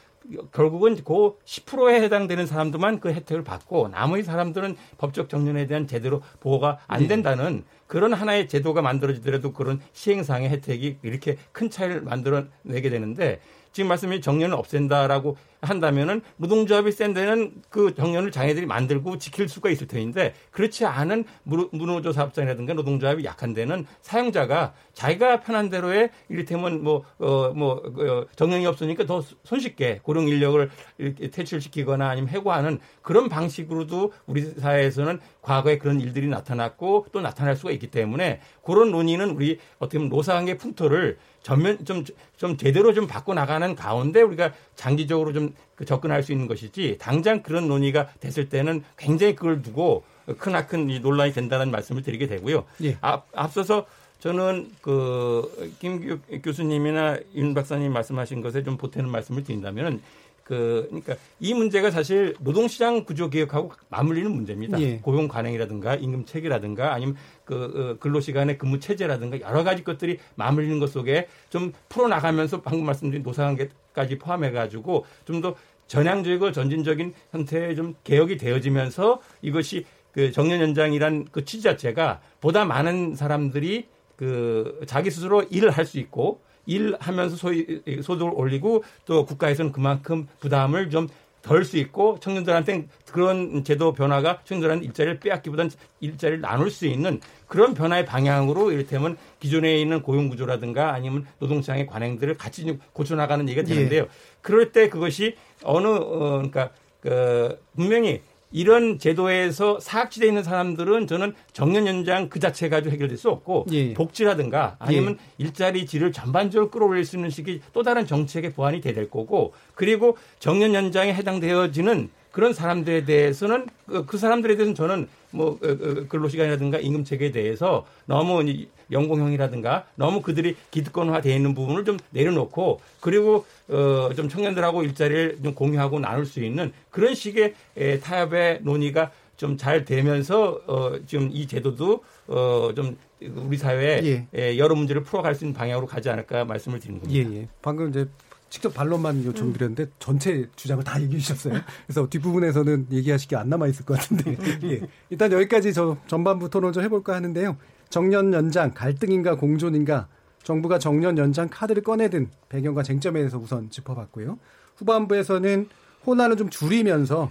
[0.53, 6.79] 결국은 그 10%에 해당되는 사람들만 그 혜택을 받고 나머지 사람들은 법적 정년에 대한 제대로 보호가
[6.87, 7.09] 안 네.
[7.09, 7.63] 된다는 네.
[7.87, 13.41] 그런 하나의 제도가 만들어지더라도 그런 시행상의 혜택이 이렇게 큰 차이를 만들어내게 되는데
[13.73, 19.87] 지금 말씀이 정년을 없앤다라고 한다면은 노동조합이 센 데는 그 정년을 자기들이 만들고 지킬 수가 있을
[19.89, 27.53] 텐데 그렇지 않은 무노조 사업장이라든가 노동조합이 약한 데는 사용자가 자기가 편한 대로의 이를테면 뭐, 어,
[27.55, 34.43] 뭐, 어, 정년이 없으니까 더 손쉽게 고령 인력을 이렇게 퇴출시키거나 아니면 해고하는 그런 방식으로도 우리
[34.43, 40.11] 사회에서는 과거에 그런 일들이 나타났고 또 나타날 수가 있기 때문에 그런 논의는 우리 어떻게 보면
[40.11, 42.05] 노사관계 풍토를 전면 좀,
[42.37, 47.69] 좀 제대로 좀 바꿔 나가는 가운데 우리가 장기적으로 좀그 접근할 수 있는 것이지 당장 그런
[47.69, 50.05] 논의가 됐을 때는 굉장히 그걸 두고
[50.39, 52.65] 크나큰 논란이 된다는 말씀을 드리게 되고요.
[52.85, 52.97] 예.
[53.01, 53.87] 앞, 앞서서
[54.21, 55.43] 저는 그
[55.79, 60.01] 김 교수님이나 윤 박사님 말씀하신 것에 좀 보태는 말씀을 드린다면은
[60.43, 64.81] 그 그러니까 이 문제가 사실 노동시장 구조 개혁하고 맞물리는 문제입니다.
[64.81, 64.97] 예.
[64.99, 67.55] 고용 관행이라든가 임금 체계라든가 아니면 그
[67.95, 72.87] 어, 근로 시간의 근무 체제라든가 여러 가지 것들이 맞물리는 것 속에 좀 풀어 나가면서 방금
[72.87, 73.69] 말씀드린 노사관계
[73.99, 75.55] 까지 포함해 가지고 좀 더
[75.89, 83.15] 전향적이고 전진적인 형태의 좀 개혁이 되어지면서 이것이 그 정년 연장이란 그 취지 자체가 보다 많은
[83.17, 90.29] 사람들이 그 자기 스스로 일을 할 수 있고 일하면서 소위 소득을 올리고 또 국가에서는 그만큼
[90.41, 91.09] 부담을 좀
[91.49, 95.71] 덜 수 있고 청년들한테 그런 제도 변화가 청년들한테 일자리를 빼앗기보다는
[96.01, 102.37] 일자리를 나눌 수 있는 그런 변화의 방향으로 이를테면 기존에 있는 고용 구조라든가 아니면 노동시장의 관행들을
[102.37, 104.03] 같이 고쳐나가는 얘기가 되는데요.
[104.03, 104.09] 예.
[104.43, 105.35] 그럴 때 그것이
[105.65, 106.71] 어느 어 그러니까
[107.01, 108.21] 그 분명히
[108.51, 113.95] 이런 제도에서 사각지대에 있는 사람들은 저는 정년 연장 그 자체 가지고 해결될 수 없고 예.
[113.95, 115.45] 복지라든가 아니면 예.
[115.45, 120.17] 일자리 질을 전반적으로 끌어올릴 수 있는 식이 또 다른 정책의 보완이 돼야 될 거고 그리고
[120.39, 126.79] 정년 연장에 해당되어지는 그런 사람들에 대해서는 그, 그 사람들에 대해서는 저는 뭐 어, 어, 근로시간이라든가
[126.79, 128.43] 임금 체계에 대해서 너무
[128.91, 135.99] 연공형이라든가 너무 그들이 기득권화되어 있는 부분을 좀 내려놓고 그리고 어, 좀 청년들하고 일자리를 좀 공유하고
[136.01, 142.03] 나눌 수 있는 그런 식의 에, 타협의 논의가 좀 잘 되면서 어, 지금 이 제도도
[142.27, 142.97] 어, 좀
[143.37, 144.27] 우리 사회에 예.
[144.35, 147.31] 에, 여러 문제를 풀어갈 수 있는 방향으로 가지 않을까 말씀을 드리는 겁니다.
[147.31, 147.49] 예, 예.
[147.63, 148.09] 방금 이제
[148.51, 149.93] 직접 반론만 요청드렸는데 음.
[150.01, 151.61] 전체 주장을 다 얘기해 주셨어요.
[151.87, 154.37] 그래서 뒷부분에서는 얘기하실 게 안 남아 있을 것 같은데.
[154.73, 154.81] 예.
[155.11, 157.57] 일단 여기까지 저 전반부 토론 좀 해볼까 하는데요.
[157.91, 160.09] 정년 연장 갈등인가 공존인가
[160.43, 164.39] 정부가 정년 연장 카드를 꺼내든 배경과 쟁점에 대해서 우선 짚어봤고요.
[164.77, 165.69] 후반부에서는
[166.07, 167.31] 혼란을 좀 줄이면서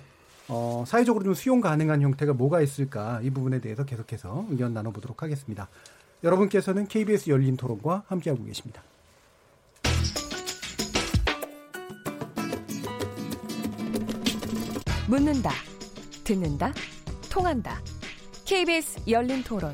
[0.50, 5.68] 어, 사회적으로 좀 수용 가능한 형태가 뭐가 있을까 이 부분에 대해서 계속해서 의견 나눠보도록 하겠습니다.
[6.24, 8.82] 여러분께서는 KBS 열린 토론과 함께하고 계십니다.
[15.08, 15.52] 묻는다,
[16.24, 16.74] 듣는다,
[17.30, 17.80] 통한다.
[18.46, 19.74] KBS 열린 토론.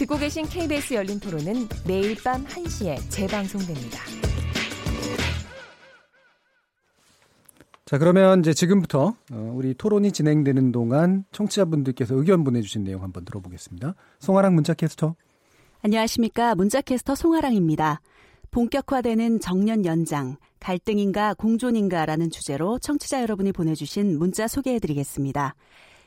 [0.00, 3.98] 듣고 계신 KBS 열린 토론은 매일 밤 1시에 재방송됩니다.
[7.84, 13.94] 자, 그러면 이제 지금부터 어, 우리 토론이 진행되는 동안 청취자분들께서 의견 보내주신 내용 한번 들어보겠습니다.
[14.20, 15.16] 송아랑 문자캐스터.
[15.82, 16.54] 안녕하십니까.
[16.54, 18.00] 문자캐스터 송아랑입니다.
[18.52, 25.54] 본격화되는 정년 연장, 갈등인가 공존인가라는 주제로 청취자 여러분이 보내주신 문자 소개해드리겠습니다.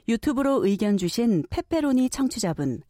[0.08, 2.82] 유튜브로 의견 주신 페페로니 청취자분.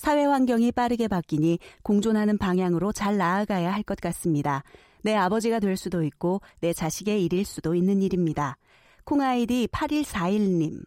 [0.00, 4.62] 사회 환경이 빠르게 바뀌니 공존하는 방향으로 잘 나아가야 할 것 같습니다.
[5.02, 8.56] 내 아버지가 될 수도 있고 내 자식의 일일 수도 있는 일입니다.
[9.04, 10.82] 콩아이디 8141님.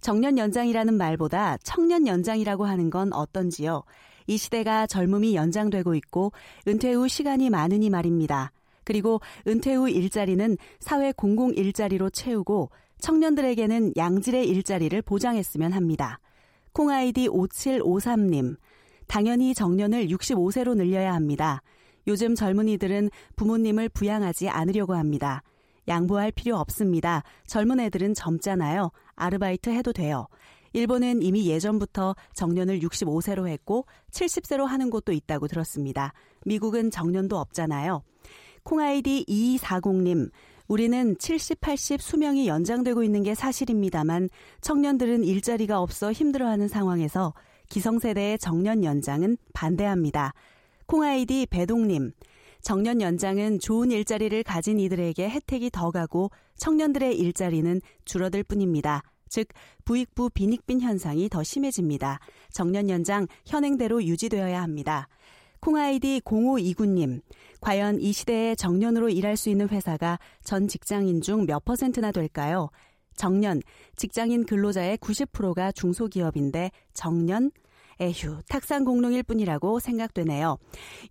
[0.00, 3.82] 정년 연장이라는 말보다 청년 연장이라고 하는 건 어떤지요?
[4.28, 6.30] 이 시대가 젊음이 연장되고 있고
[6.68, 8.52] 은퇴 후 시간이 많으니 말입니다.
[8.84, 16.20] 그리고 은퇴 후 일자리는 사회 공공 일자리로 채우고 청년들에게는 양질의 일자리를 보장했으면 합니다.
[16.72, 18.56] 콩아이디 5753님.
[19.06, 21.62] 당연히 정년을 65세로 늘려야 합니다.
[22.06, 25.42] 요즘 젊은이들은 부모님을 부양하지 않으려고 합니다.
[25.88, 27.22] 양보할 필요 없습니다.
[27.46, 28.90] 젊은 애들은 젊잖아요.
[29.14, 30.28] 아르바이트 해도 돼요.
[30.72, 36.14] 일본은 이미 예전부터 정년을 65세로 했고 70세로 하는 곳도 있다고 들었습니다.
[36.46, 38.02] 미국은 정년도 없잖아요.
[38.62, 40.30] 콩아이디 2240님,
[40.68, 44.28] 우리는 70, 80 수명이 연장되고 있는 게 사실입니다만
[44.60, 47.34] 청년들은 일자리가 없어 힘들어하는 상황에서
[47.68, 50.34] 기성세대의 정년 연장은 반대합니다.
[50.86, 52.12] 콩아이디 배동님,
[52.60, 59.02] 정년 연장은 좋은 일자리를 가진 이들에게 혜택이 더 가고 청년들의 일자리는 줄어들 뿐입니다.
[59.28, 59.48] 즉
[59.84, 62.20] 부익부 빈익빈 현상이 더 심해집니다.
[62.52, 65.08] 정년 연장 현행대로 유지되어야 합니다.
[65.60, 67.22] 콩아이디 0529님,
[67.62, 72.68] 과연 이 시대에 정년으로 일할 수 있는 회사가 전 직장인 중 몇 퍼센트나 될까요?
[73.16, 73.62] 정년,
[73.94, 77.52] 직장인 근로자의 90%가 중소기업인데 정년,
[78.00, 80.56] 에휴, 탁상 공룡일 뿐이라고 생각되네요.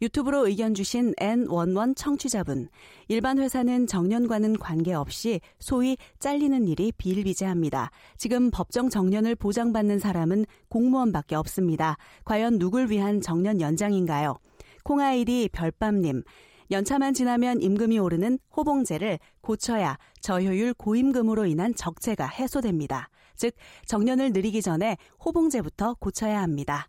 [0.02, 2.68] 유튜브로 의견 주신 N11 청취자분.
[3.08, 7.92] 일반 회사는 정년과는 관계없이 소위 잘리는 일이 비일비재합니다.
[8.18, 11.98] 지금 법정 정년을 보장받는 사람은 공무원밖에 없습니다.
[12.26, 14.36] 과연 누굴 위한 정년 연장인가요?
[14.84, 16.24] 콩아이디 별밤님.
[16.72, 23.10] 연차만 지나면 임금이 오르는 호봉제를 고쳐야 저효율 고임금으로 인한 적체가 해소됩니다.
[23.36, 23.54] 즉
[23.86, 26.88] 정년을 늘리기 전에 호봉제부터 고쳐야 합니다.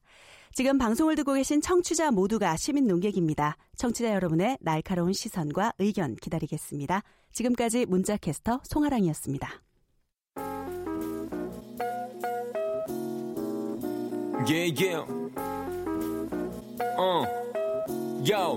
[0.55, 3.57] 지금 방송을 듣고 계신 청취자 모두가 시민 농객입니다.
[3.76, 7.03] 청취자 여러분의 날카로운 시선과 의견 기다리겠습니다.
[7.32, 9.62] 지금까지 문자캐스터 송아랑이었습니다.
[14.45, 15.07] Yeah, yeah.
[16.99, 17.41] Uh.
[18.29, 18.57] Yo.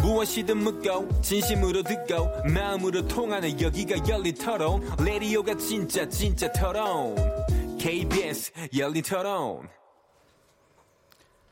[0.00, 7.14] 무엇이든 묻고 진심으로 듣고 마음으로 통하는 여기가 열린 토론 레디오가 진짜 진짜 토론.
[7.78, 9.68] KBS 열린 토론.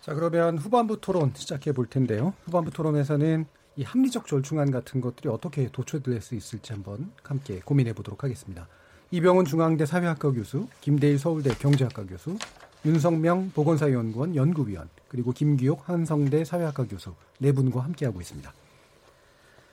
[0.01, 2.33] 자 그러면 후반부 토론 시작해 볼 텐데요.
[2.45, 3.45] 후반부 토론에서는
[3.77, 8.69] 이 합리적 절충안 같은 것들이 어떻게 도출될 수 있을지 한번 함께 고민해 보도록 하겠습니다.
[9.11, 12.39] 이병훈 중앙대 사회학과 교수 김대일 서울대 경제학과 교수
[12.85, 18.53] 윤성명 보건사연구원 연구위원 그리고 김규옥 한성대 사회학과 교수 네 분과 함께하고 있습니다.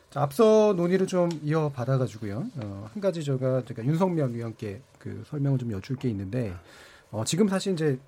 [0.10, 2.48] 자, 앞서 논의를 좀 이어받아가지고요.
[2.56, 6.54] 어, 한 가지 제가, 제가 윤석명 위원께 그 설명을 좀 여쭐 게 있는데,
[7.12, 8.00] 어, 지금 사실 이제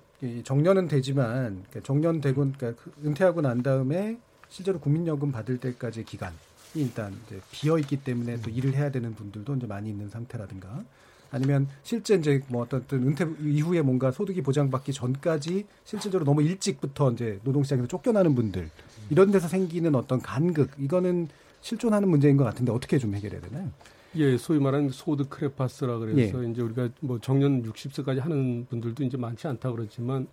[0.42, 6.34] 정년은 되지만, 그러니까 정년되고, 그러니까 그 은퇴하고 난 다음에 실제로 국민연금 받을 때까지 기간이
[6.74, 7.16] 일단
[7.52, 10.84] 비어 있기 때문에 또 일을 해야 되는 분들도 이제 많이 있는 상태라든가,
[11.32, 17.40] 아니면 실제 이제 뭐 어떤 은퇴 이후에 뭔가 소득이 보장받기 전까지 실질적으로 너무 일찍부터 이제
[17.42, 18.70] 노동시장에서 쫓겨나는 분들
[19.08, 21.28] 이런 데서 생기는 어떤 간극 이거는
[21.62, 23.70] 실존하는 문제인 것 같은데 어떻게 좀 해결해야 되나요?
[24.16, 26.50] 예, 소위 말하는 소득 크레파스라 그래서 예.
[26.50, 30.26] 이제 우리가 뭐 정년 60세까지 하는 분들도 이제 많지 않다 그렇지만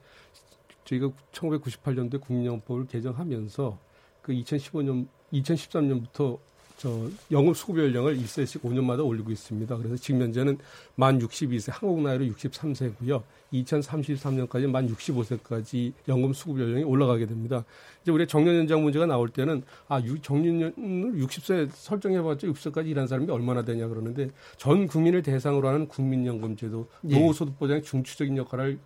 [0.84, 3.80] 저희가 1998년도에 국민연금법을 개정하면서
[4.22, 6.40] 그 2015년 2013년부터
[6.80, 9.78] 저 영업 수급 연령을 1세씩 5년마다 올리고 있습니다.
[9.78, 10.58] 그래서 지금 현재는
[10.96, 13.22] 만 62세 한국 나이로 63세고요.
[13.52, 17.66] 2033년까지 만 65세까지 연금 수급 연령이 올라가게 됩니다.
[18.02, 23.62] 이제 우리 정년 연장 문제가 나올 때는 아 정년을 60세 설정해봤자 60세까지 일한 사람이 얼마나
[23.62, 27.20] 되냐 그러는데 전 국민을 대상으로 하는 국민연금제도 예.
[27.20, 28.80] 노후소득 보장의 중추적인 역할을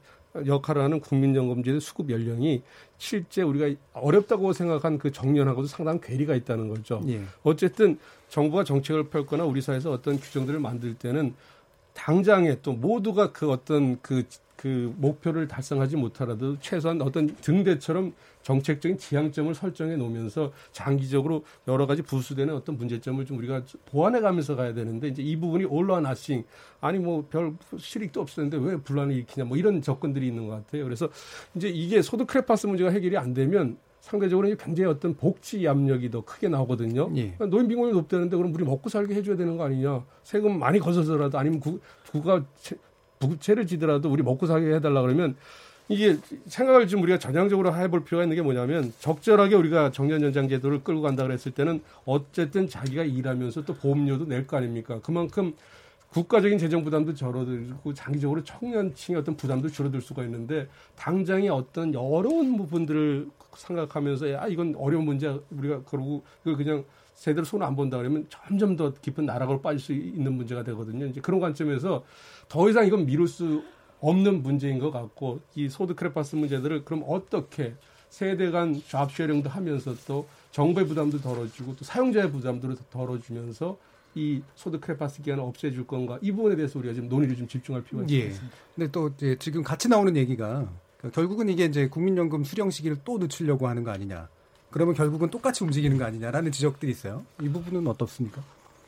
[0.46, 2.64] 역할을 하는 국민연금제의 수급 연령이
[2.98, 7.02] 실제 우리가 어렵다고 생각한 그 정년하고도 상당한 괴리가 있다는 거죠.
[7.08, 7.22] 예.
[7.44, 11.36] 어쨌든 정부가 정책을 펼거나 우리 사회에서 어떤 규정들을 만들 때는
[11.94, 14.24] 당장에 또 모두가 그 어떤 그
[14.64, 22.56] 그 목표를 달성하지 못하라도 최소한 어떤 등대처럼 정책적인 지향점을 설정해 놓으면서 장기적으로 여러 가지 부수되는
[22.56, 26.46] 어떤 문제점을 좀 우리가 보완해 가면서 가야 되는데 이제 이 부분이 올라나싱
[26.80, 30.86] 아니 뭐 별 실익도 없었는데 왜 분란을 일으키냐 뭐 이런 접근들이 있는 것 같아요.
[30.86, 31.10] 그래서
[31.56, 36.48] 이제 이게 소득 크레파스 문제가 해결이 안 되면 상대적으로 굉장히 어떤 복지 압력이 더 크게
[36.48, 37.12] 나오거든요.
[37.18, 37.36] 예.
[37.48, 40.06] 노인 빈곤이 높다는데 그럼 우리 먹고 살게 해줘야 되는 거 아니냐?
[40.24, 41.80] 세금 많이 거둬서라도 아니면 구,
[42.12, 42.46] 국가
[43.30, 45.36] 부채를 지더라도 우리 먹고 살게 해달라 그러면
[45.90, 46.18] 이게
[46.48, 51.02] 생각을 좀 우리가 전향적으로 해볼 필요가 있는 게 뭐냐면 적절하게 우리가 정년 연장 제도를 끌고
[51.02, 55.00] 간다 그랬을 때는 어쨌든 자기가 일하면서 또 보험료도 낼 거 아닙니까?
[55.04, 55.54] 그만큼
[56.10, 63.28] 국가적인 재정 부담도 줄어들고 장기적으로 청년층의 어떤 부담도 줄어들 수가 있는데 당장의 어떤 어려운 부분들을
[63.56, 66.84] 생각하면서 야 이건 어려운 문제 우리가 그러고 그걸 그냥
[67.24, 71.06] 제대로 손을 안 본다 그러면 점점 더 깊은 나락으로 빠질 수 있는 문제가 되거든요.
[71.06, 72.04] 이제 그런 관점에서
[72.50, 73.64] 더 이상 이건 미룰 수
[74.02, 77.76] 없는 문제인 것 같고 이 소득 크레파스 문제들을 그럼 어떻게
[78.10, 83.78] 세대 간 잡쉐링도 하면서 또 정부의 부담도 덜어주고 또 사용자의 부담도 덜어주면서
[84.16, 88.06] 이 소득 크레파스 기간을 없애줄 건가 이 부분에 대해서 우리가 지금 논의를 좀 집중할 필요가
[88.10, 88.18] 예.
[88.18, 88.58] 있습니다.
[88.76, 90.70] 근데 또 이제 지금 같이 나오는 얘기가
[91.14, 94.28] 결국은 이게 이제 국민연금 수령 시기를 또 늦추려고 하는 거 아니냐.
[94.74, 97.24] 그러면 결국은 똑같이 움직이는 거 아니냐라는 지적들이 있어요.
[97.40, 98.42] 이 부분은 어떻습니까?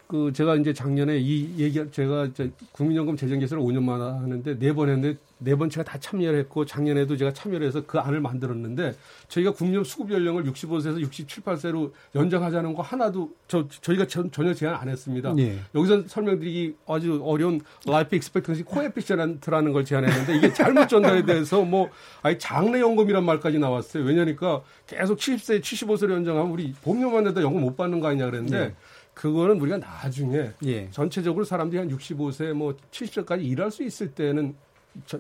[0.08, 2.30] 그 제가 이제 작년에 이 얘기 제가
[2.72, 6.64] 국민연금 재정 개선을 5년 만에 하는데 네 번 했는데 네 번 제가 다 참여를 했고
[6.66, 8.96] 작년에도 제가 참여를 해서 그 안을 만들었는데
[9.28, 14.76] 저희가 국민연금 수급 연령을 65세에서 67, 8세로 연장하자는 거 하나도 저 저희가 전, 전혀 제안
[14.76, 15.34] 안 했습니다.
[15.40, 15.58] 예.
[15.74, 21.90] 여기서 설명드리기 아주 어려운 life expectancy coefficient라는 걸 제안했는데 이게 잘못 전달이 돼서 뭐
[22.22, 24.04] 아예 장례 연금이란 말까지 나왔어요.
[24.04, 28.74] 왜냐니까 계속 70세, 75세로 연장하면 우리 보험료만 내다 연금 못 받는 거 아니냐 그랬는데 예.
[29.16, 30.92] 그거는 우리가 나중에 예.
[30.92, 34.54] 전체적으로 사람들이 한 65세 뭐 70세까지 일할 수 있을 때는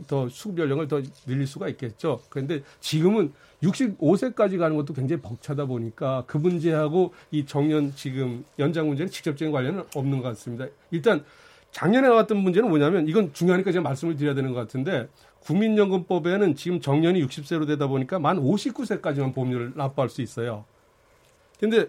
[0.08, 2.22] 더 수급 연령을 더 늘릴 수가 있겠죠.
[2.30, 3.34] 그런데 지금은
[3.64, 9.84] 65세까지 가는 것도 굉장히 벅차다 보니까 그 문제하고 이 정년 지금 연장 문제는 직접적인 관련은
[9.96, 10.68] 없는 것 같습니다.
[10.92, 11.24] 일단
[11.72, 15.08] 작년에 나왔던 문제는 뭐냐면 이건 중요하니까 제가 말씀을 드려야 되는 것 같은데
[15.42, 20.66] 국민연금법에는 지금 정년이 60세로 되다 보니까 만 59세까지만 보험료를 납부할 수 있어요.
[21.60, 21.88] 근데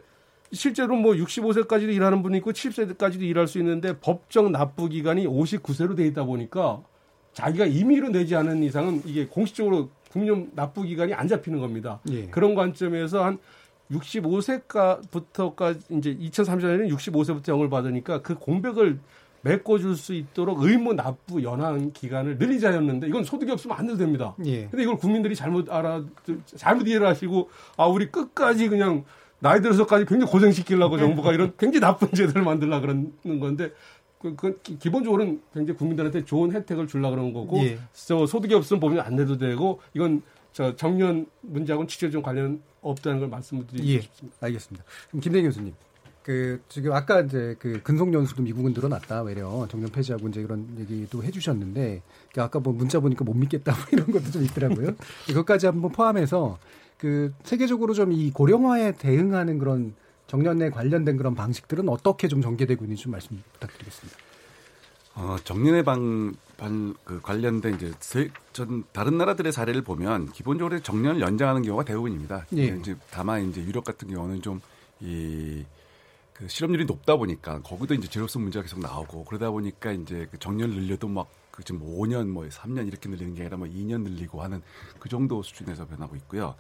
[0.53, 6.07] 실제로 뭐 65세까지도 일하는 분이 있고 70세까지도 일할 수 있는데 법정 납부 기간이 59세로 돼
[6.07, 6.81] 있다 보니까
[7.33, 12.01] 자기가 임의로 내지 않은 이상은 이게 공식적으로 국민 납부 기간이 안 잡히는 겁니다.
[12.11, 12.27] 예.
[12.27, 13.39] 그런 관점에서 한
[13.91, 19.01] 65세부터까지 이제 2030년에는 65세부터 영을 받으니까 그 공백을
[19.43, 24.35] 메꿔줄 수 있도록 의무 납부 연한 기간을 늘리자였는데 이건 소득이 없으면 안 돼도 됩니다.
[24.45, 24.67] 예.
[24.67, 26.05] 근데 이걸 국민들이 잘못 알아
[26.57, 29.05] 잘못 이해를 하시고 아 우리 끝까지 그냥
[29.39, 33.73] 나이 들어서까지 굉장히 고생시키려고 정부가 이런 굉장히 나쁜 제도를 만들려 그러는 건데
[34.19, 37.79] 그, 그 기본적으로는 굉장히 국민들한테 좋은 혜택을 주려 그러는 거고 예.
[37.93, 40.23] 저 소득이 없으면 보면 안 내도 되고 이건
[40.53, 44.01] 저 정년 문제하고는 직접적 관련 없다는 걸 말씀드리고 예.
[44.01, 44.39] 싶습니다.
[44.41, 44.85] 알겠습니다.
[45.11, 45.75] 그럼 김대 교수님.
[46.23, 51.23] 그 지금 아까 이제 그 근속 연수도 미국은 늘어났다 외려 정년 폐지하고 이제 이런 얘기도
[51.23, 52.03] 해주셨는데
[52.35, 54.97] 그 아까 뭐 문자 보니까 못 믿겠다 뭐 이런 것도 좀 있더라고요.
[55.29, 56.59] 그것까지 한번 포함해서
[56.99, 59.95] 그 세계적으로 좀 이 고령화에 대응하는 그런
[60.27, 64.19] 정년에 관련된 그런 방식들은 어떻게 좀 전개되고 있는지 좀 말씀 부탁드리겠습니다.
[65.15, 71.21] 어, 정년에 방, 반, 그 관련된 이제 세, 전 다른 나라들의 사례를 보면 기본적으로 정년을
[71.21, 72.47] 연장하는 경우가 대부분입니다.
[72.57, 72.67] 예.
[72.67, 75.65] 이제 다만 이제 유럽 같은 경우는 좀이
[76.33, 80.71] 그 실업률이 높다 보니까 거기도 이제 제로성 문제가 계속 나오고 그러다 보니까 이제 그 정년
[80.71, 84.63] 늘려도 막 그 지금 5년 뭐 3년 이렇게 늘리는 게 아니라 뭐 2년 늘리고 하는
[84.99, 86.55] 그 정도 수준에서 변하고 있고요.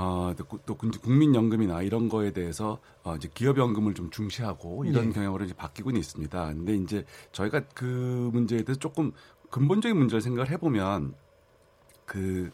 [0.00, 5.12] 어, 또, 또 국민연금이나 이런 거에 대해서 어, 이제 기업연금을 좀 중시하고 이런 네.
[5.12, 6.46] 경향으로 이제 바뀌고는 있습니다.
[6.46, 9.12] 근데 이제 저희가 그 문제에 대해서 조금
[9.50, 11.14] 근본적인 문제를 생각을 해보면
[12.06, 12.50] 그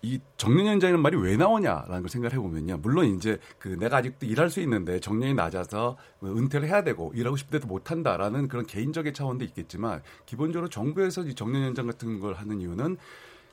[0.00, 2.78] 이 정년연장이라는 말이 왜 나오냐라는 걸 생각을 해보면요.
[2.78, 7.58] 물론 이제 그 내가 아직도 일할 수 있는데 정년이 낮아서 은퇴를 해야 되고 일하고 싶을
[7.58, 12.96] 때도 못 한다라는 그런 개인적인 차원도 있겠지만 기본적으로 정부에서 이 정년연장 같은 걸 하는 이유는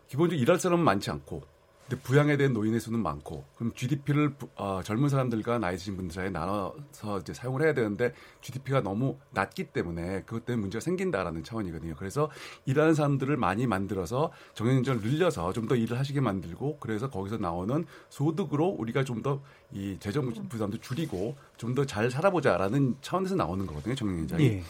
[0.08, 1.42] 기본적으로 일할 사람은 많지 않고
[1.88, 6.30] 근데 부양에 대한 노인의 수는 많고 그럼 GDP를 어, 젊은 사람들과 나이 드신 분들 사이에
[6.32, 8.12] 나눠서 이제 사용을 해야 되는데
[8.42, 11.94] GDP가 너무 낮기 때문에 그것 때문에 문제가 생긴다라는 차원이거든요.
[11.96, 12.32] 그래서
[12.66, 18.68] 일하는 사람들을 많이 만들어서 정년연장을 늘려서 좀 더 일을 하시게 만들고 그래서 거기서 나오는 소득으로
[18.68, 23.94] 우리가 좀 더 이 재정 부담도 줄이고 좀 더 잘 살아보자라는 차원에서 나오는 거거든요.
[23.96, 24.44] 정년연장이.
[24.44, 24.64] 예.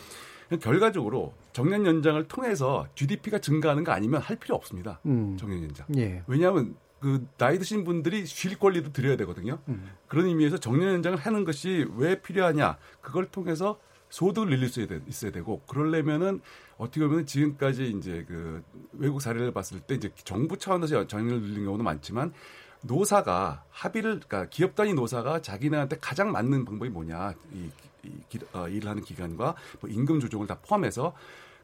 [0.62, 5.00] 결과적으로 정년 연장을 통해서 GDP가 증가하는 거 아니면 할 필요 없습니다.
[5.06, 5.36] 음.
[5.38, 5.86] 정년 연장.
[5.98, 6.22] 예.
[6.28, 9.60] 왜냐하면 그 나이 드신 분들이 쉴 권리도 드려야 되거든요.
[9.68, 9.92] 음.
[10.08, 12.78] 그런 의미에서 정년 연장을 하는 것이 왜 필요하냐?
[13.00, 13.80] 그걸 통해서
[14.10, 16.42] 소득을 늘릴 수 있어야 되고 그러려면은
[16.80, 21.84] 어떻게 보면 지금까지 이제 그 외국 사례를 봤을 때 이제 정부 차원에서 정년을 늘린 경우도
[21.84, 22.34] 많지만
[22.82, 27.70] 노사가 합의를 그러니까 기업 단위 노사가 자기네한테 가장 맞는 방법이 뭐냐 이,
[28.04, 31.14] 이, 이 어, 일을 하는 기간과 뭐 임금 조정을 다 포함해서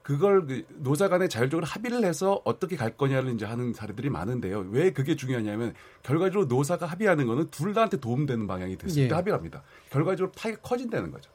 [0.04, 4.68] 그걸 그 노사 간에 자율적으로 합의를 해서 어떻게 갈 거냐를 이제 하는 사례들이 많은데요.
[4.72, 5.74] 왜 그게 중요하냐면
[6.04, 9.08] 결과적으로 노사가 합의하는 거는 둘 다한테 도움되는 방향이 됐을 예.
[9.08, 9.64] 때 합의를 합니다.
[9.90, 11.30] 결과적으로 파이가 커진다는 거죠.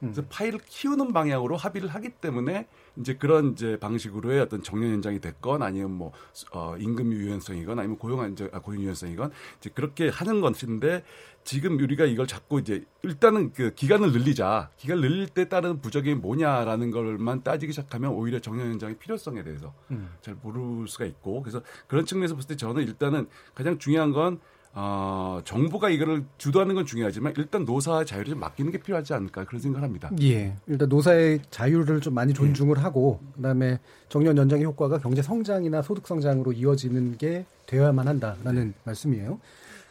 [0.00, 0.26] 그래서 음.
[0.30, 5.92] 파이를 키우는 방향으로 합의를 하기 때문에 이제 그런 이제 방식으로의 어떤 정년 연장이 됐건 아니면
[5.92, 6.12] 뭐
[6.52, 11.04] 어, 임금 유연성이건 아니면 고용 안정 아, 고용 유연성이건 이제 그렇게 하는 것인데
[11.44, 16.90] 지금 우리가 이걸 자꾸 이제 일단은 그 기간을 늘리자 기간을 늘릴 때 따른 부작용이 뭐냐라는
[16.90, 20.10] 걸만 따지기 시작하면 오히려 정년 연장의 필요성에 대해서 음.
[20.20, 24.40] 잘 모를 수가 있고 그래서 그런 측면에서 봤을 때 저는 일단은 가장 중요한 건
[24.72, 29.60] 어, 정부가 이거를 주도하는 건 중요하지만 일단 노사 자유를 좀 맡기는 게 필요하지 않을까 그런
[29.60, 30.10] 생각을 합니다.
[30.22, 30.54] 예.
[30.68, 32.82] 일단 노사의 자유를 좀 많이 존중을 예.
[32.82, 38.74] 하고 그다음에 정년 연장의 효과가 경제 성장이나 소득 성장으로 이어지는 게 되어야만 한다라는 네.
[38.84, 39.40] 말씀이에요.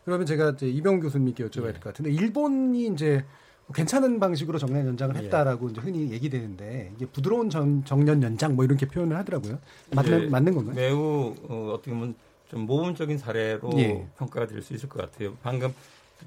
[0.05, 3.25] 그러면 제가 이제 이병 교수님께 여쭤봐야 될 것 같은데 일본이 이제
[3.73, 5.19] 괜찮은 방식으로 정년 연장을 예.
[5.25, 5.71] 했다라고 예.
[5.71, 9.59] 이제 흔히 얘기되는데 이게 부드러운 정, 년 연장 뭐 이렇게 표현을 하더라고요.
[9.93, 10.75] 맞는 맞는 건가요?
[10.75, 12.15] 매우 어, 어떻게 보면
[12.49, 14.07] 좀 모범적인 사례로 예.
[14.17, 15.35] 평가가 될 수 있을 것 같아요.
[15.41, 15.73] 방금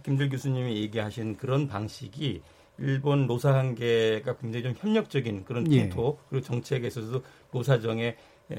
[0.04, 2.40] 김들 교수님이 얘기하신 그런 방식이
[2.78, 6.26] 일본 노사 관계가 굉장히 좀 협력적인 그런 풍토 예.
[6.30, 8.16] 그리고 정책에 있어서도 노사정의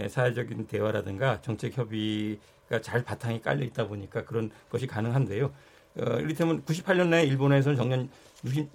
[0.09, 5.45] 사회적인 대화라든가 정책 협의가 잘 바탕이 깔려 있다 보니까 그런 것이 가능한데요.
[5.45, 8.09] 어, 이를테면 98년에 일본에서는 정년
[8.45, 8.69] 60,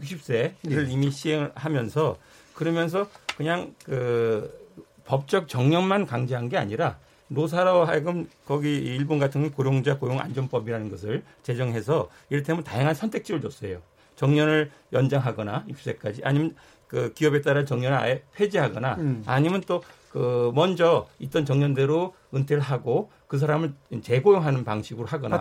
[0.00, 0.92] 60세를 예.
[0.92, 2.16] 이미 시행을 하면서
[2.54, 4.66] 그러면서 그냥 그
[5.04, 6.98] 법적 정년만 강제한 게 아니라
[7.28, 13.80] 노사로 하여금 거기 일본 같은 경우 고용자 고용 안전법이라는 것을 제정해서 이를테면 다양한 선택지를 줬어요.
[14.16, 16.54] 정년을 연장하거나 60세까지 아니면
[16.88, 19.22] 그 기업에 따라 정년을 아예 폐지하거나 음.
[19.26, 19.82] 아니면 또
[20.16, 25.36] 그 먼저 있던 정년대로 은퇴를 하고 그 사람을 재고용하는 방식으로 하거나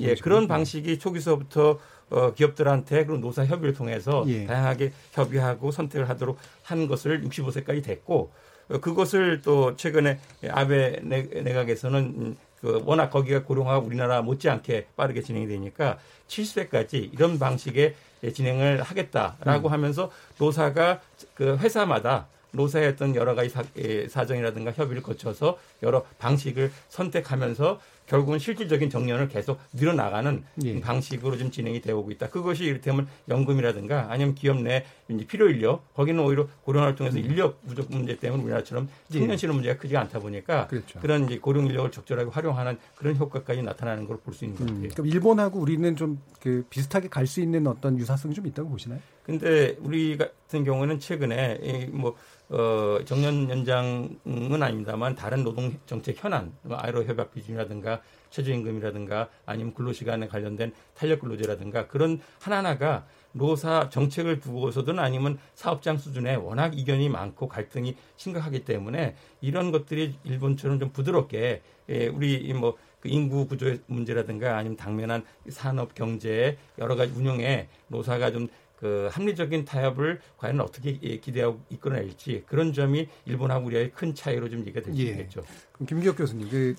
[0.00, 1.78] 예, 그런 방식이 초기서부터
[2.10, 4.44] 어, 기업들한테 그런 노사 협의를 통해서 예.
[4.44, 8.30] 다양하게 협의하고 선택을 하도록 한 것을 65세까지 됐고
[8.68, 10.18] 그것을 또 최근에
[10.50, 15.98] 아베 내각에서는 그 워낙 거기가 고령화가 우리나라 못지않게 빠르게 진행이 되니까
[16.28, 17.94] 70세까지 이런 방식의
[18.34, 19.72] 진행을 하겠다라고 음.
[19.72, 21.00] 하면서 노사가
[21.34, 23.62] 그 회사마다 노사의 어떤 여러 가지 사,
[24.08, 27.78] 사정이라든가 협의를 거쳐서 여러 방식을 선택하면서
[28.08, 30.80] 결국은 실질적인 정년을 계속 늘어나가는 예.
[30.80, 32.28] 방식으로 좀 진행이 되어 오고 있다.
[32.30, 34.84] 그것이 이를테면 연금이라든가 아니면 기업 내
[35.28, 37.24] 필요 인력 거기는 오히려 고령화를 통해서 음.
[37.24, 40.98] 인력 부족 문제 때문에 우리나라처럼 청년 실업 문제가 크지가 않다 보니까 그렇죠.
[41.00, 44.74] 그런 이제 고령 인력을 적절하게 활용하는 그런 효과까지 나타나는 걸 볼 수 있는 것 음.
[44.74, 44.84] 같아요.
[44.88, 44.90] 음.
[44.94, 49.00] 그럼 일본하고 우리는 좀 그 비슷하게 갈 수 있는 어떤 유사성이 좀 있다고 보시나요?
[49.24, 52.14] 근데 우리 같은 경우는 최근에 뭐
[52.50, 60.28] 어, 정년 연장은 아닙니다만 다른 노동 정책 현안, 뭐 아이로 협약 비준이라든가 최저임금이라든가 아니면 근로시간에
[60.28, 67.96] 관련된 탄력 근로제라든가 그런 하나하나가 노사 정책을 두고서든 아니면 사업장 수준에 워낙 이견이 많고 갈등이
[68.16, 75.24] 심각하기 때문에 이런 것들이 일본처럼 좀 부드럽게 예, 우리 뭐그 인구 구조의 문제라든가 아니면 당면한
[75.50, 78.48] 산업 경제 여러 가지 운영에 노사가 좀
[78.78, 84.60] 그 합리적인 타협을 과연 어떻게 예, 기대하고 이끌어낼지 그런 점이 일본하고 우리와의 큰 차이로 좀
[84.60, 85.10] 얘기가 될수 예.
[85.10, 85.42] 있겠죠.
[85.72, 86.76] 그럼 김기혁 교수님, 그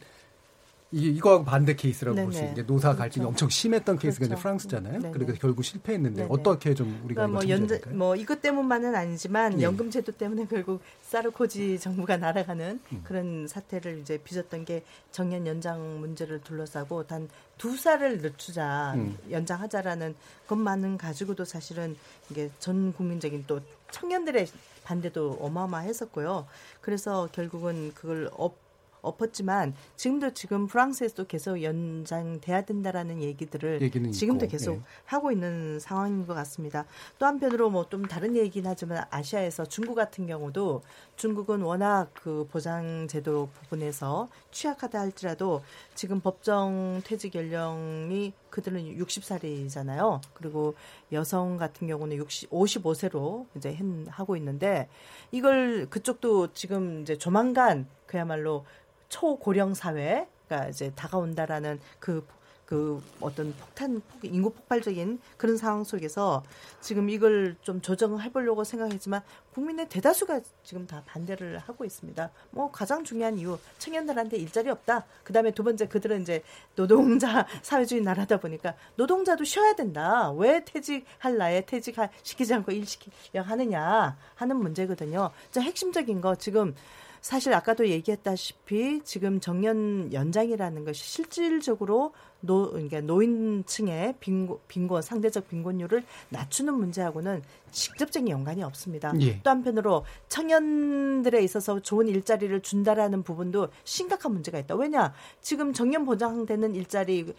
[0.92, 3.28] 이, 이거하고 반대 케이스라고 볼 수 있는 게 노사 갈등이 그렇죠.
[3.30, 4.34] 엄청 심했던 케이스가 그렇죠.
[4.34, 5.00] 이제 프랑스잖아요.
[5.00, 5.12] 네네.
[5.12, 6.30] 그러니까 결국 실패했는데 네네.
[6.32, 9.64] 어떻게 좀 우리가 그러니까 뭐 연재, 뭐 이것 때문만은 아니지만 네.
[9.64, 13.02] 연금 제도 때문에 결국 사르코지 정부가 날아가는 음.
[13.04, 17.30] 그런 사태를 이제 빚었던 게 정년 연장 문제를 둘러싸고 단
[17.60, 19.18] 두 살을 늦추자 음.
[19.30, 20.16] 연장하자라는
[20.48, 21.96] 것만은 가지고도 사실은
[22.32, 23.60] 이게 전 국민적인 또
[23.92, 24.48] 청년들의
[24.86, 26.48] 반대도 어마어마했었고요.
[26.80, 28.56] 그래서 결국은 그걸 업
[29.02, 33.80] 엎었지만 지금도 지금 프랑스에서도 계속 연장돼야 된다라는 얘기들을
[34.12, 34.82] 지금도 있고, 계속 네.
[35.06, 36.86] 하고 있는 상황인 것 같습니다.
[37.18, 40.84] 또 한편으로 뭐 좀 다른 얘기긴 하지만 아시아에서 중국 같은 경우도
[41.16, 45.64] 중국은 워낙 그 보장 제도 부분에서 취약하다 할지라도
[45.96, 50.22] 지금 법정 퇴직 연령이 그들은 60살이잖아요.
[50.34, 50.76] 그리고
[51.12, 53.78] 여성 같은 경우는 60, 55세로 이제
[54.08, 54.88] 하고 있는데
[55.32, 58.66] 이걸 그쪽도 지금 이제 조만간 그야말로
[59.10, 62.26] 초고령 사회 가 이제 다가온다라는 그,
[62.70, 66.44] 그 어떤 폭탄, 인구 폭발적인 그런 상황 속에서
[66.82, 69.24] 지금 이걸 좀 조정해 보려고 생각했지만
[69.56, 72.30] 국민의 대다수가 지금 다 반대를 하고 있습니다.
[72.52, 75.08] 뭐 가장 중요한 이유 청년들한테 일자리 없다.
[75.24, 76.44] 그다음에 두 번째 그들은 이제
[76.76, 80.32] 노동자 사회주의 나라다 보니까 노동자도 쉬어야 된다.
[80.34, 85.32] 왜 퇴직할 나에 퇴직할 시키지 않고 일 시키려 하느냐 하는 문제거든요.
[85.50, 86.76] 자 핵심적인 거 지금
[87.22, 96.04] 사실 아까도 얘기했다시피 지금 정년 연장이라는 것이 실질적으로 노, 그러니까 노인층의 빈곤, 빈곤, 상대적 빈곤율을
[96.30, 99.14] 낮추는 문제하고는 직접적인 연관이 없습니다.
[99.22, 99.42] 예.
[99.44, 104.76] 또 한편으로 청년들에 있어서 좋은 일자리를 준다라는 부분도 심각한 문제가 있다.
[104.76, 105.14] 왜냐?
[105.42, 107.34] 지금 정년 보장되는 일자리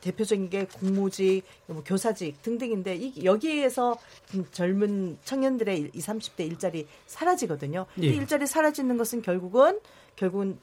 [0.00, 3.98] 대표적인 게 공무직, 뭐 교사직 등등인데 이, 여기에서
[4.52, 7.86] 젊은 청년들의 20, 30대 일자리 사라지거든요.
[8.02, 8.06] 예.
[8.06, 9.80] 이 일자리 사라지는 것은 결국은
[10.16, 10.58] 결국은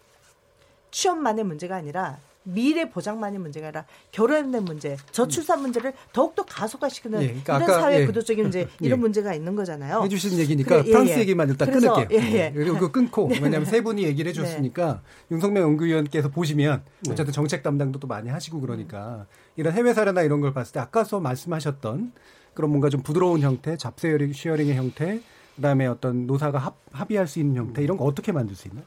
[0.91, 7.57] 취업만의 문제가 아니라 미래 보장만이 문제가 아니라 결혼의 문제, 저출산 문제를 더욱더 가속화시키는 예, 그러니까
[7.57, 8.05] 이런 사회 예.
[8.05, 8.67] 구조적인 문제, 예.
[8.79, 10.01] 이런 문제가 있는 거잖아요.
[10.03, 11.19] 해주신 얘기니까 그래, 예, 프랑스 예.
[11.19, 12.19] 얘기만 일단 그래서, 끊을게요.
[12.19, 13.39] 예, 그리고 끊고 네.
[13.41, 15.35] 왜냐하면 세 분이 얘기를 해줬으니까 네.
[15.35, 17.11] 윤석명 연구위원께서 보시면 네.
[17.11, 19.25] 어쨌든 정책 담당도 또 많이 하시고 그러니까
[19.55, 22.13] 이런 해외 사례나 이런 걸 봤을 때 아까서 말씀하셨던
[22.53, 25.19] 그런 뭔가 좀 부드러운 형태, 잡세 쉐어링의 형태,
[25.55, 28.85] 그다음에 어떤 노사가 합, 합의할 수 있는 형태 이런 거 어떻게 만들 수 있나요?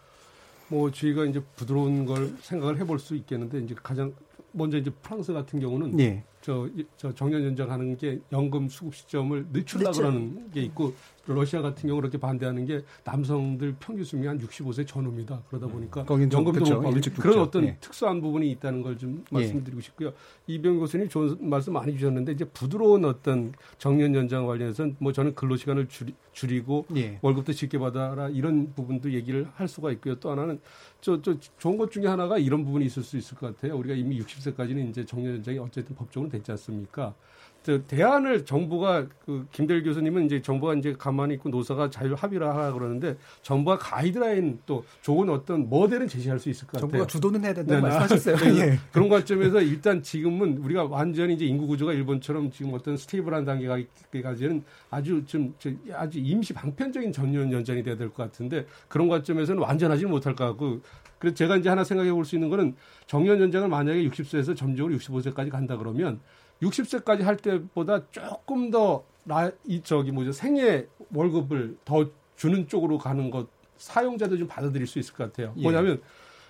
[0.69, 4.13] 뭐 저희가 이제 부드러운 걸 생각을 해볼 수 있겠는데 이제 가장
[4.53, 6.25] 먼저 이제 프랑스 같은 경우는 예.
[6.49, 10.95] 저, 저 정년 연장하는 게 연금 수급 시점을 늦출라 그러는 게 있고
[11.27, 15.43] 러시아 같은 경우 그렇게 반대하는 게 남성들 평균 수명이 한 65세 전후입니다.
[15.49, 15.73] 그러다 음.
[15.73, 16.23] 보니까 음.
[16.33, 16.81] 연금도 그렇죠.
[17.21, 17.77] 그런 어떤 예.
[17.81, 19.35] 특수한 부분이 있다는 걸좀 예.
[19.35, 20.13] 말씀드리고 싶고요.
[20.47, 25.57] 이병 교수님 좋은 말씀 많이 주셨는데 이제 부드러운 어떤 정년 연장 관련해서는 뭐 저는 근로
[25.57, 27.19] 시간을 줄이, 줄이고 예.
[27.21, 30.15] 월급도 적게 받아라 이런 부분도 얘기를 할 수가 있고요.
[30.17, 30.61] 또 하나는
[31.01, 33.77] 저, 저 좋은 것 중에 하나가 이런 부분이 있을 수 있을 것 같아요.
[33.77, 37.15] 우리가 이미 60세까지는 이제 정년 연장이 어쨌든 법적으로 됐지 않습니까?
[37.63, 43.17] 대안을 정부가 그 김대일 교수님은 이제 정부가 이제 가만히 있고 노사가 자율 합의를 하라 그러는데
[43.43, 46.91] 정부가 가이드라인 또 좋은 어떤 모델은 제시할 수 있을 것 같아요.
[46.91, 48.37] 정부가 주도는 해야 된다고 네, 말씀하셨어요.
[48.37, 48.79] 네, 예.
[48.91, 55.23] 그런 관점에서 일단 지금은 우리가 완전히 이제 인구 구조가 일본처럼 지금 어떤 stable한 단계까지는 아주
[55.27, 55.55] 좀
[55.93, 60.81] 아주 임시 방편적인 정년 연장이 돼야 될 것 같은데 그런 관점에서는 완전하지 못할 것 같고
[61.19, 62.75] 그래서 제가 이제 하나 생각해 볼 수 있는 거는
[63.07, 66.21] 정년 연장을 만약에 60세에서 점적으로 65세까지 간다 그러면
[66.63, 72.07] 60세까지 할 때보다 조금 더 나, 이, 저기 뭐죠, 생애 월급을 더
[72.37, 73.47] 주는 쪽으로 가는 것,
[73.77, 75.53] 사용자도 좀 받아들일 수 있을 것 같아요.
[75.57, 75.63] 예.
[75.63, 76.01] 뭐냐면,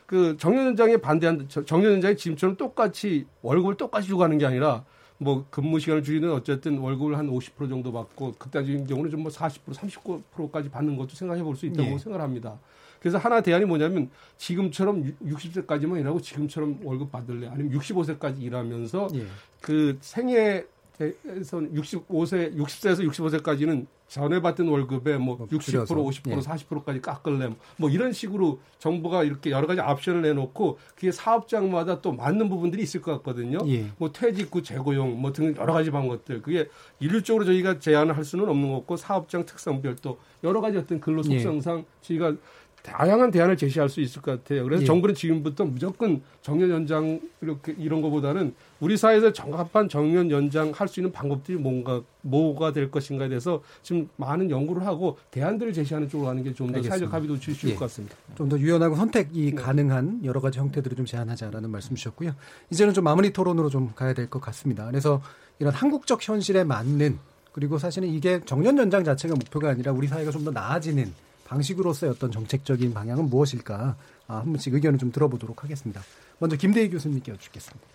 [0.06, 4.84] 그 정년연장에 반대한, 정년연장이 지금처럼 똑같이 월급을 똑같이 주고 가는 게 아니라,
[5.18, 9.32] 뭐 근무 시간을 줄이는 어쨌든 월급을 한 50% 정도 받고 그때 지금 경우는 좀 뭐
[9.32, 11.98] 40% 39%까지 받는 것도 생각해 볼 수 있다고 예.
[11.98, 12.56] 생각을 합니다.
[13.00, 19.26] 그래서 하나 대안이 뭐냐면 지금처럼 60세까지만 일하고 지금처럼 월급 받을래 아니면 65세까지 일하면서 예.
[19.60, 20.64] 그 생애
[21.00, 26.36] 에서 65세, 60세에서 65세까지는 전에 받던 월급에 뭐 60%, 50%, 예.
[26.36, 32.48] 40%까지 깎을래 뭐 이런 식으로 정부가 이렇게 여러 가지 옵션을 내놓고 그게 사업장마다 또 맞는
[32.48, 33.58] 부분들이 있을 것 같거든요.
[33.68, 33.86] 예.
[33.98, 36.68] 뭐 퇴직 후 재고용 뭐 등 여러 가지 방법들 그게
[36.98, 41.38] 일률적으로 저희가 제안을 할 수는 없는 거고 사업장 특성별 또 여러 가지 어떤 근로 예.
[41.38, 41.84] 속성상 예.
[42.00, 42.34] 저희가
[42.82, 44.64] 다양한 대안을 제시할 수 있을 것 같아요.
[44.64, 44.86] 그래서 예.
[44.86, 51.00] 정부는 지금부터 무조건 정년 연장 이렇게 이런 것보다는 우리 사회에서 적합한 정년 연장 할 수
[51.00, 56.42] 있는 방법들이 뭔가 뭐가 될 것인가에 대해서 지금 많은 연구를 하고 대안들을 제시하는 쪽으로 가는
[56.42, 57.74] 게 좀 더 사회적 합의도 있을 예.
[57.74, 58.16] 것 같습니다.
[58.36, 59.62] 좀 더 유연하고 선택이 네.
[59.62, 62.32] 가능한 여러 가지 형태들을 좀 제안하자라는 말씀 주셨고요.
[62.70, 64.86] 이제는 좀 마무리 토론으로 좀 가야 될 것 같습니다.
[64.86, 65.20] 그래서
[65.58, 67.18] 이런 한국적 현실에 맞는
[67.52, 71.12] 그리고 사실은 이게 정년 연장 자체가 목표가 아니라 우리 사회가 좀 더 나아지는
[71.48, 73.96] 방식으로서의 어떤 정책적인 방향은 무엇일까
[74.26, 76.02] 아, 한 분씩 의견을 좀 들어보도록 하겠습니다.
[76.38, 77.86] 먼저 김대희 교수님께 여쭙겠습니다.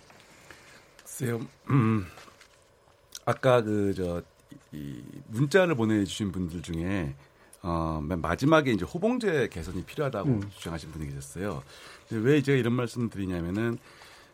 [1.03, 1.39] 글쎄요,
[1.69, 2.05] 음,
[3.25, 4.21] 아까 그, 저,
[4.71, 7.15] 이 문자를 보내주신 분들 중에
[7.61, 10.49] 어, 맨 마지막에 이제 호봉제 개선이 필요하다고 음.
[10.57, 11.63] 주장하신 분이 계셨어요.
[12.11, 13.77] 왜 제가 이런 말씀 드리냐면은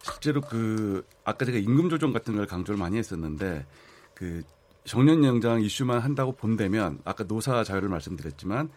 [0.01, 3.65] 실제로 그 아까 제가 임금 조정 같은 걸 강조를 많이 했었는데
[4.15, 4.41] 그
[4.85, 8.69] 정년 연장 이슈만 한다고 본다면 아까 노사 자유를 말씀드렸지만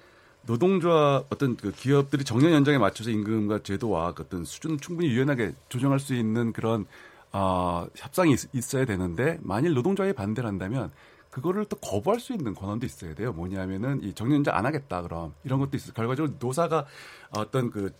[0.47, 6.01] 노동조합 어떤 그 기업들이 정년 연장에 맞춰서 임금과 제도와 그 어떤 수준을 충분히 유연하게 조정할
[6.01, 6.86] 수 있는 그런
[7.32, 10.90] 어, 협상이 있, 어야 되는데 만일 노동조합이 반대를 한다면
[11.30, 13.32] 그거를 또 거부할 수 있는 권한도 있어야 돼요.
[13.32, 15.93] 뭐냐면은 이 정년 연장 안 하겠다 그럼 이런 것도 있어.
[15.93, 16.86] 결과적으로 노사가
[17.30, 17.93] 어떤 그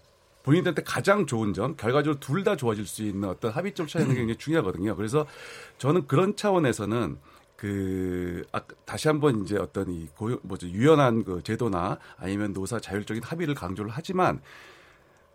[0.43, 4.37] 본인들한테 가장 좋은 점, 결과적으로 둘 다 좋아질 수 있는 어떤 합의점을 찾는 게 굉장히
[4.37, 4.97] 중요하거든요.
[4.97, 5.25] 그래서
[5.79, 7.17] 저는 그런 차원에서는
[7.63, 13.23] 그 아, 다시 한번 이제 어떤 이 고용 뭐죠 유연한 그 제도나 아니면 노사 자율적인
[13.23, 14.41] 합의를 강조를 하지만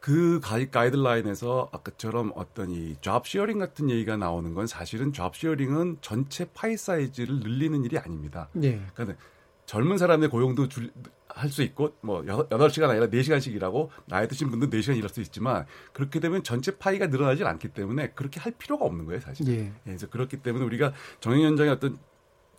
[0.02, 6.44] 그 가이, 가이드라인에서 아까처럼 어떤 이잡 시어링 같은 얘기가 나오는 건 사실은 잡 시어링은 전체
[6.54, 8.50] 파이 사이즈를 늘리는 일이 아닙니다.
[8.52, 8.86] 네.
[8.94, 9.18] 그러니까
[9.66, 10.92] 젊은 사람의 고용도 줄,
[11.30, 15.66] 할 수 있고 뭐 8시간 아니라 4시간씩 일하고 나이 드신 분도 4시간 일할 수 있지만
[15.94, 19.48] 그렇게 되면 전체 파이가 늘어나질 않기 때문에 그렇게 할 필요가 없는 거예요, 사실.
[19.48, 19.54] 예.
[19.66, 21.98] 예, 그래서 그렇기 때문에 우리가 정형 연장의 어떤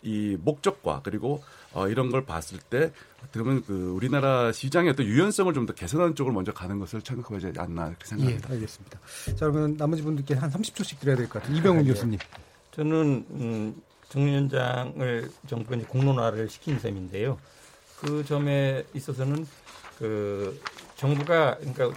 [0.03, 1.43] 이 목적과 그리고
[1.73, 2.93] 어, 이런 걸 봤을 때
[3.23, 7.53] 어떻게 보면 그 우리나라 시장의 어떤 유연성을 좀 더 개선하는 쪽으로 먼저 가는 것을 생각하지
[7.59, 8.49] 않나 그렇게 생각합니다.
[8.51, 8.99] 예, 알겠습니다.
[9.37, 11.57] 자, 그러면 나머지 분들께 한 30초씩 드려야 될 것 같아요.
[11.59, 11.89] 이병훈 아, 예.
[11.93, 12.19] 교수님.
[12.71, 17.39] 저는 음, 정년장을 정부가 공론화를 시킨 셈인데요.
[18.01, 19.47] 그 점에 있어서는
[19.99, 20.61] 그
[20.97, 21.91] 정부가 그러니까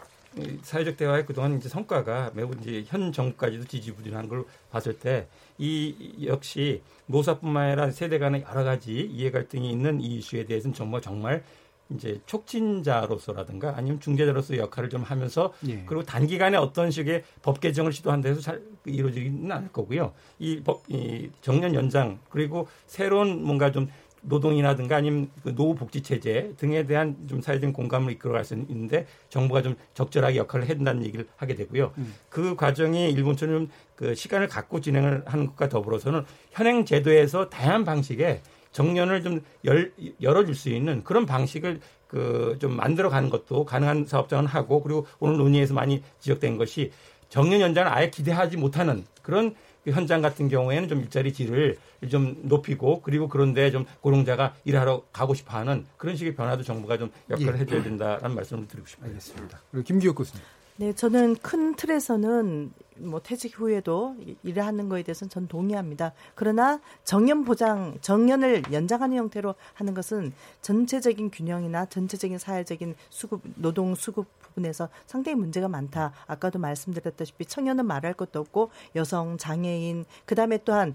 [0.63, 5.27] 사회적 대화의 그동안 이제 성과가 매우 이제 현 정부까지도 지지부진한 걸 봤을 때
[5.61, 11.01] 이 역시 노사뿐만 아니라 세대 간의 여러 가지 이해 갈등이 있는 이 이슈에 대해서는 정부가
[11.01, 11.43] 정말
[11.91, 15.83] 이제 촉진자로서라든가 아니면 중재자로서 역할을 좀 하면서 예.
[15.85, 20.13] 그리고 단기간에 어떤 식의 법 개정을 시도한다 해서 잘 이루어지지는 않을 거고요.
[20.39, 23.87] 이 법, 이 정년 연장 그리고 새로운 뭔가 좀
[24.21, 29.61] 노동이라든가 아니면 그 노후 복지 체제 등에 대한 좀 사회적인 공감을 이끌어갈 수 있는데 정부가
[29.61, 31.91] 좀 적절하게 역할을 해야 된다는 얘기를 하게 되고요.
[31.97, 32.13] 음.
[32.29, 33.69] 그 과정이 일본처럼
[34.01, 38.41] 그 시간을 갖고 진행을 하는 것과 더불어서는 현행 제도에서 다양한 방식의
[38.71, 44.47] 정년을 좀 열, 열어줄 수 있는 그런 방식을 그 좀 만들어 가는 것도 가능한 사업장은
[44.47, 46.91] 하고 그리고 오늘 논의에서 많이 지적된 것이
[47.29, 51.77] 정년 연장을 아예 기대하지 못하는 그런 그 현장 같은 경우에는 좀 일자리 질을
[52.09, 57.55] 좀 높이고 그리고 그런데 좀 고령자가 일하러 가고 싶어하는 그런 식의 변화도 정부가 좀 역할을
[57.55, 57.59] 예.
[57.59, 59.09] 해줘야 된다는 말씀을 드리고 싶습니다.
[59.09, 59.61] 알겠습니다.
[59.71, 60.43] 그리고 김기혁 교수님.
[60.77, 62.71] 네, 저는 큰 틀에서는
[63.03, 66.13] 뭐 퇴직 후에도 일을 하는 거에 대해서는 전 동의합니다.
[66.35, 74.27] 그러나 정년 보장, 정년을 연장하는 형태로 하는 것은 전체적인 균형이나 전체적인 사회적인 수급, 노동 수급
[74.39, 76.13] 부분에서 상당히 문제가 많다.
[76.27, 80.93] 아까도 말씀드렸다시피 청년은 말할 것도 없고 여성, 장애인, 그 다음에 또한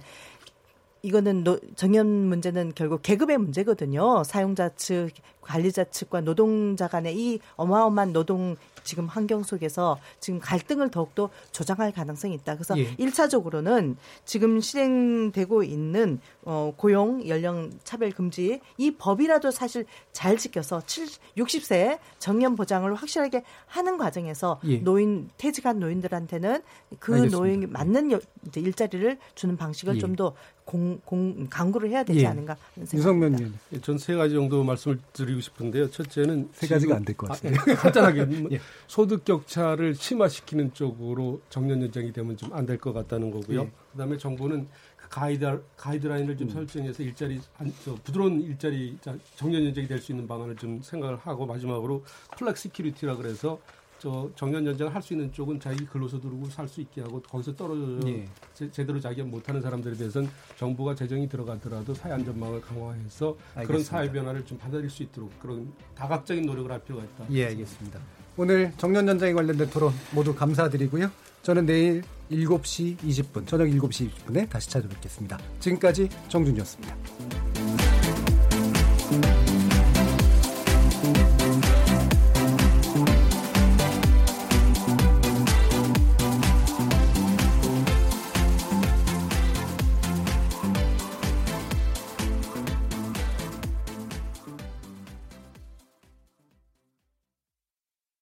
[1.02, 4.24] 이거는 노, 정년 문제는 결국 계급의 문제거든요.
[4.24, 11.28] 사용자 측, 관리자 측과 노동자 간의 이 어마어마한 노동 지금 환경 속에서 지금 갈등을 더욱더
[11.52, 12.54] 조장할 가능성이 있다.
[12.54, 12.94] 그래서 예.
[12.96, 21.06] 1차적으로는 지금 실행되고 있는 어, 고용 연령 차별 금지 이 법이라도 사실 잘 지켜서 7,
[21.36, 24.78] 60세 정년 보장을 확실하게 하는 과정에서 예.
[24.78, 26.62] 노인 퇴직한 노인들한테는
[27.00, 27.36] 그 알겠습니다.
[27.36, 28.20] 노인 맞는
[28.54, 29.98] 일자리를 주는 방식을 예.
[29.98, 30.34] 좀더
[30.66, 32.26] 공, 공, 강구를 해야 되지 예.
[32.26, 33.38] 않은가 하는 생각입니다.
[33.38, 35.90] 유성면 예, 전세 가지 정도 말씀을 드리고 싶은데요.
[35.92, 37.62] 첫째는 세 가지가 안 될 것 같습니다.
[37.62, 37.74] 아, 예.
[37.74, 38.60] 간단하게 뭐 예.
[38.88, 43.60] 소득 격차를 심화시키는 쪽으로 정년 연장이 되면 좀 안 될 것 같다는 거고요.
[43.62, 43.70] 예.
[43.92, 46.52] 그다음에 정부는 그 가이드 가이드라인을 좀 음.
[46.52, 48.98] 설정해서 일자리 한, 저 부드러운 일자리
[49.36, 52.04] 정년 연장이 될 수 있는 방안을 좀 생각을 하고 마지막으로
[52.36, 53.60] flexicurity라 그래서
[53.98, 58.08] 저 정년 연장을 할 수 있는 쪽은 자기 근로소득으로 살 수 있게 하고 거기서 떨어져
[58.08, 58.26] 예.
[58.54, 63.66] 제, 대로 자기가 못하는 사람들에 대해서는 정부가 재정이 들어가더라도 사회 안전망을 강화해서 알겠습니다.
[63.66, 67.26] 그런 사회 변화를 좀 받아들일 수 있도록 그런 다각적인 노력을 할 필요가 있다.
[67.30, 68.00] 예, 알겠습니다.
[68.36, 71.10] 오늘 정년 연장에 관련된 토론 모두 감사드리고요.
[71.42, 75.38] 저는 내일 7시 20분, 저녁 7시 20분에 다시 찾아뵙겠습니다.
[75.60, 76.96] 지금까지 정준희였습니다.